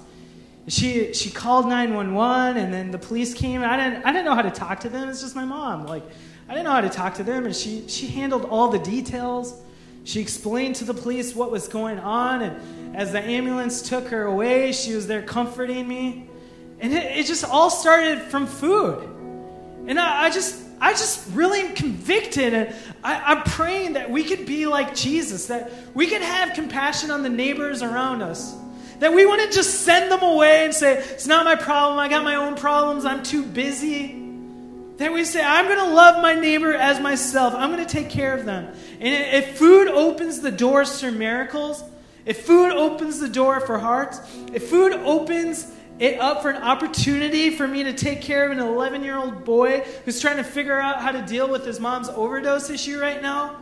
She 0.69 1.13
she 1.13 1.29
called 1.31 1.67
911 1.67 2.57
and 2.57 2.73
then 2.73 2.91
the 2.91 2.97
police 2.97 3.33
came. 3.33 3.61
And 3.61 3.71
I 3.71 3.77
didn't 3.77 4.05
I 4.05 4.11
didn't 4.11 4.25
know 4.25 4.35
how 4.35 4.43
to 4.43 4.51
talk 4.51 4.79
to 4.81 4.89
them. 4.89 5.09
It's 5.09 5.21
just 5.21 5.35
my 5.35 5.45
mom. 5.45 5.85
Like 5.85 6.03
I 6.47 6.53
didn't 6.53 6.65
know 6.65 6.71
how 6.71 6.81
to 6.81 6.89
talk 6.89 7.15
to 7.15 7.23
them 7.23 7.45
and 7.45 7.55
she 7.55 7.87
she 7.87 8.07
handled 8.07 8.45
all 8.45 8.69
the 8.69 8.79
details. 8.79 9.59
She 10.03 10.21
explained 10.21 10.75
to 10.77 10.85
the 10.85 10.93
police 10.93 11.35
what 11.35 11.51
was 11.51 11.67
going 11.67 11.99
on, 11.99 12.41
and 12.41 12.95
as 12.95 13.11
the 13.11 13.21
ambulance 13.21 13.81
took 13.81 14.07
her 14.07 14.23
away, 14.23 14.71
she 14.71 14.95
was 14.95 15.05
there 15.07 15.21
comforting 15.21 15.87
me. 15.87 16.29
And 16.79 16.93
it, 16.93 17.17
it 17.17 17.25
just 17.25 17.43
all 17.43 17.69
started 17.69 18.21
from 18.21 18.47
food. 18.47 19.03
And 19.87 19.99
I, 19.99 20.23
I, 20.23 20.29
just 20.29 20.63
I 20.79 20.91
just 20.93 21.27
really 21.33 21.61
am 21.61 21.75
convicted 21.75 22.53
and 22.53 22.75
I, 23.03 23.33
I'm 23.33 23.43
praying 23.43 23.93
that 23.93 24.09
we 24.09 24.23
could 24.23 24.45
be 24.45 24.65
like 24.65 24.95
Jesus, 24.95 25.47
that 25.47 25.71
we 25.93 26.07
could 26.07 26.21
have 26.21 26.53
compassion 26.53 27.11
on 27.11 27.23
the 27.23 27.29
neighbors 27.29 27.81
around 27.81 28.21
us. 28.21 28.55
That 28.99 29.13
we 29.13 29.25
wouldn't 29.25 29.53
just 29.53 29.81
send 29.81 30.11
them 30.11 30.21
away 30.21 30.65
and 30.65 30.73
say, 30.73 30.97
It's 30.97 31.27
not 31.27 31.45
my 31.45 31.55
problem, 31.55 31.99
I 31.99 32.09
got 32.09 32.23
my 32.23 32.35
own 32.35 32.55
problems, 32.55 33.05
I'm 33.05 33.23
too 33.23 33.43
busy. 33.43 34.15
That 34.97 35.13
we 35.13 35.23
say, 35.23 35.41
I'm 35.41 35.65
going 35.65 35.79
to 35.79 35.93
love 35.93 36.21
my 36.21 36.35
neighbor 36.35 36.73
as 36.73 36.99
myself. 36.99 37.53
I'm 37.55 37.71
going 37.71 37.85
to 37.85 37.89
take 37.91 38.09
care 38.09 38.37
of 38.37 38.43
them. 38.43 38.75
And 38.99 39.43
if 39.43 39.57
food 39.57 39.87
opens 39.87 40.41
the 40.41 40.51
doors 40.51 40.99
to 40.99 41.11
miracles, 41.11 41.81
if 42.25 42.45
food 42.45 42.73
opens 42.73 43.19
the 43.19 43.29
door 43.29 43.61
for 43.61 43.79
hearts, 43.79 44.19
if 44.53 44.69
food 44.69 44.91
opens 44.91 45.71
it 45.99 46.19
up 46.19 46.41
for 46.41 46.49
an 46.49 46.61
opportunity 46.61 47.49
for 47.49 47.65
me 47.65 47.83
to 47.83 47.93
take 47.93 48.21
care 48.21 48.45
of 48.45 48.51
an 48.51 48.59
11 48.59 49.03
year 49.03 49.17
old 49.17 49.45
boy 49.45 49.85
who's 50.03 50.19
trying 50.19 50.37
to 50.37 50.43
figure 50.43 50.79
out 50.79 51.01
how 51.01 51.13
to 51.13 51.21
deal 51.21 51.49
with 51.49 51.65
his 51.65 51.79
mom's 51.79 52.09
overdose 52.09 52.69
issue 52.69 52.99
right 52.99 53.21
now, 53.21 53.55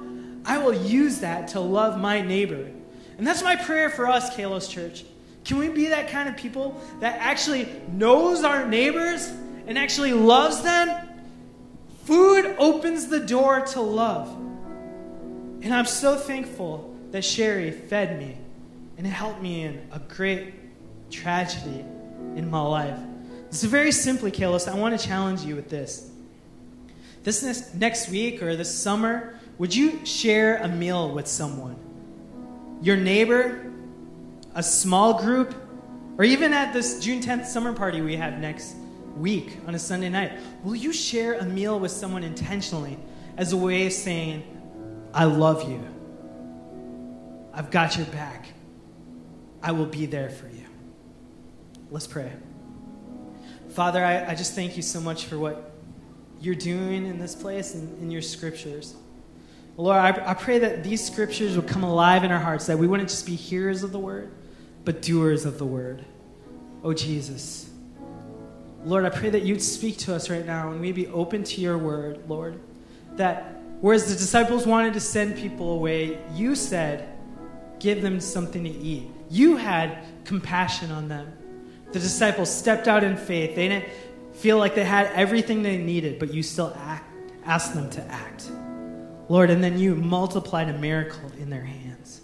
I 0.44 0.58
will 0.58 0.74
use 0.74 1.20
that 1.20 1.50
to 1.50 1.60
love 1.60 2.00
my 2.00 2.22
neighbor. 2.22 2.72
And 3.18 3.28
that's 3.28 3.44
my 3.44 3.56
prayer 3.56 3.90
for 3.90 4.08
us, 4.08 4.36
Kalos 4.36 4.70
Church. 4.70 5.04
Can 5.48 5.58
we 5.58 5.70
be 5.70 5.88
that 5.88 6.10
kind 6.10 6.30
of 6.30 6.38
people 6.38 6.80
that 7.00 7.18
actually 7.20 7.68
knows 7.92 8.44
our 8.44 8.68
neighbors 8.68 9.28
and 9.66 9.78
actually 9.78 10.14
loves 10.14 10.62
them 10.62 11.08
Food 12.08 12.56
opens 12.58 13.08
the 13.08 13.20
door 13.20 13.60
to 13.60 13.82
love. 13.82 14.30
And 15.62 15.74
I'm 15.74 15.86
so 15.86 16.16
thankful 16.16 16.96
that 17.12 17.26
Sherry 17.26 17.70
fed 17.70 18.18
me 18.18 18.38
and 18.98 19.06
helped 19.06 19.42
me 19.42 19.64
in 19.64 19.86
a 19.92 20.00
great 20.00 20.54
tragedy 21.12 21.84
in 22.38 22.50
my 22.50 22.62
life. 22.62 22.98
So, 23.50 23.68
very 23.68 23.92
simply, 23.92 24.32
Kalos, 24.32 24.72
I 24.72 24.76
want 24.76 24.98
to 24.98 25.06
challenge 25.06 25.42
you 25.42 25.58
with 25.58 25.70
this. 25.70 26.10
This 27.24 27.74
next 27.74 28.10
week 28.10 28.42
or 28.42 28.56
this 28.56 28.74
summer, 28.74 29.38
would 29.58 29.76
you 29.76 30.06
share 30.06 30.60
a 30.60 30.70
meal 30.70 31.14
with 31.14 31.28
someone? 31.28 31.76
Your 32.82 32.96
neighbor, 32.96 33.67
a 34.58 34.64
small 34.64 35.22
group, 35.22 35.54
or 36.18 36.24
even 36.24 36.52
at 36.52 36.74
this 36.74 37.00
June 37.00 37.22
10th 37.22 37.46
summer 37.46 37.74
party 37.74 38.02
we 38.02 38.16
have 38.16 38.40
next 38.40 38.76
week 39.16 39.56
on 39.68 39.76
a 39.76 39.80
Sunday 39.80 40.10
night, 40.10 40.32
will 40.64 40.76
you 40.76 40.92
share 40.92 41.36
a 41.36 41.46
meal 41.46 41.80
with 41.80 41.92
someone 41.92 42.24
intentionally 42.24 42.98
as 43.38 43.54
a 43.54 43.58
way 43.58 43.86
of 43.86 43.94
saying, 43.94 44.44
I 45.14 45.26
love 45.26 45.70
you? 45.70 45.88
I've 47.54 47.70
got 47.70 47.98
your 47.98 48.08
back. 48.08 48.48
I 49.62 49.74
will 49.74 49.86
be 49.86 50.08
there 50.08 50.32
for 50.32 50.48
you. 50.48 50.66
Let's 51.92 52.08
pray. 52.08 52.32
Father, 53.70 54.04
I, 54.04 54.32
I 54.32 54.34
just 54.36 54.56
thank 54.56 54.76
you 54.76 54.82
so 54.82 55.00
much 55.00 55.26
for 55.26 55.38
what 55.38 55.72
you're 56.42 56.56
doing 56.56 57.06
in 57.06 57.20
this 57.20 57.36
place 57.36 57.76
and 57.76 58.02
in 58.02 58.10
your 58.10 58.24
scriptures. 58.24 58.96
Lord, 59.78 59.98
I, 59.98 60.32
I 60.32 60.34
pray 60.34 60.58
that 60.60 60.84
these 60.84 61.06
scriptures 61.06 61.56
would 61.56 61.68
come 61.68 61.84
alive 61.84 62.24
in 62.24 62.32
our 62.32 62.40
hearts, 62.40 62.66
that 62.66 62.80
we 62.80 62.88
wouldn't 62.88 63.10
just 63.10 63.28
be 63.28 63.36
hearers 63.36 63.84
of 63.84 63.92
the 63.92 64.00
word, 64.00 64.32
but 64.88 65.02
doers 65.02 65.44
of 65.44 65.58
the 65.58 65.66
word. 65.66 66.06
Oh, 66.82 66.94
Jesus. 66.94 67.70
Lord, 68.86 69.04
I 69.04 69.10
pray 69.10 69.30
that 69.32 69.44
you'd 69.44 69.62
speak 69.62 69.98
to 69.98 70.16
us 70.16 70.30
right 70.30 70.46
now 70.46 70.72
and 70.72 70.80
we'd 70.80 70.96
be 70.96 71.08
open 71.08 71.44
to 71.44 71.60
your 71.60 71.78
word, 71.78 72.24
Lord. 72.30 72.62
That 73.18 73.62
whereas 73.82 74.06
the 74.06 74.14
disciples 74.14 74.66
wanted 74.66 74.94
to 74.94 75.02
send 75.02 75.36
people 75.36 75.74
away, 75.74 76.20
you 76.34 76.56
said, 76.56 77.10
give 77.80 78.02
them 78.02 78.22
something 78.22 78.64
to 78.64 78.70
eat. 78.70 79.12
You 79.30 79.58
had 79.58 80.06
compassion 80.24 80.90
on 80.90 81.10
them. 81.10 81.34
The 81.92 82.00
disciples 82.00 82.50
stepped 82.50 82.88
out 82.88 83.04
in 83.04 83.18
faith. 83.18 83.58
They 83.58 83.68
didn't 83.68 83.92
feel 84.36 84.58
like 84.58 84.74
they 84.74 84.86
had 84.86 85.08
everything 85.08 85.64
they 85.64 85.78
needed, 85.78 86.18
but 86.18 86.34
you 86.34 86.42
still 86.44 86.74
act, 86.78 87.14
asked 87.44 87.74
them 87.74 87.90
to 87.90 88.02
act. 88.04 88.50
Lord, 89.28 89.50
and 89.50 89.62
then 89.62 89.78
you 89.78 89.96
multiplied 89.96 90.70
a 90.70 90.78
miracle 90.78 91.30
in 91.38 91.50
their 91.50 91.66
hands. 91.66 92.22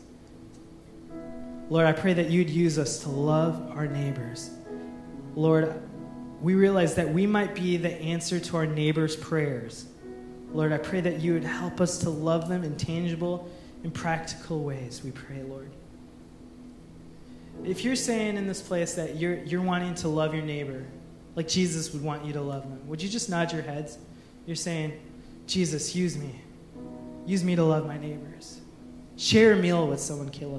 Lord, 1.70 1.86
I 1.86 1.94
pray 1.94 2.14
that 2.14 2.30
you'd 2.30 2.50
use 2.50 2.78
us 2.78 3.00
to 3.00 3.10
love 3.10 3.72
our 3.76 3.88
neighbors. 3.88 4.52
Lord, 5.36 5.82
we 6.42 6.56
realize 6.56 6.96
that 6.96 7.10
we 7.12 7.26
might 7.26 7.56
be 7.56 7.78
the 7.78 7.94
answer 8.02 8.40
to 8.40 8.58
our 8.58 8.66
neighbor's 8.66 9.16
prayers. 9.16 9.86
Lord, 10.52 10.72
I 10.72 10.78
pray 10.78 11.02
that 11.02 11.22
you 11.22 11.34
would 11.34 11.44
help 11.44 11.82
us 11.82 12.00
to 12.00 12.10
love 12.10 12.50
them 12.50 12.64
in 12.64 12.76
tangible 12.76 13.50
and 13.84 13.94
practical 13.94 14.64
ways, 14.64 15.02
we 15.04 15.12
pray, 15.12 15.42
Lord. 15.44 15.70
If 17.64 17.84
you're 17.84 17.96
saying 17.96 18.38
in 18.38 18.48
this 18.48 18.62
place 18.62 18.94
that 18.96 19.18
you're, 19.18 19.36
you're 19.44 19.62
wanting 19.62 19.96
to 19.96 20.08
love 20.08 20.34
your 20.34 20.44
neighbor 20.44 20.84
like 21.36 21.48
Jesus 21.48 21.94
would 21.94 22.04
want 22.04 22.26
you 22.26 22.34
to 22.34 22.42
love 22.42 22.64
them, 22.64 22.88
would 22.88 23.02
you 23.02 23.10
just 23.10 23.30
nod 23.30 23.52
your 23.52 23.62
heads? 23.62 23.98
You're 24.46 24.56
saying, 24.56 25.00
Jesus, 25.48 25.96
use 25.96 26.18
me. 26.18 26.42
Use 27.26 27.44
me 27.44 27.56
to 27.56 27.64
love 27.64 27.88
my 27.88 27.98
neighbors. 27.98 28.60
Share 29.16 29.54
a 29.54 29.56
meal 29.56 29.88
with 29.88 30.00
someone, 30.00 30.30
Kalos 30.30 30.52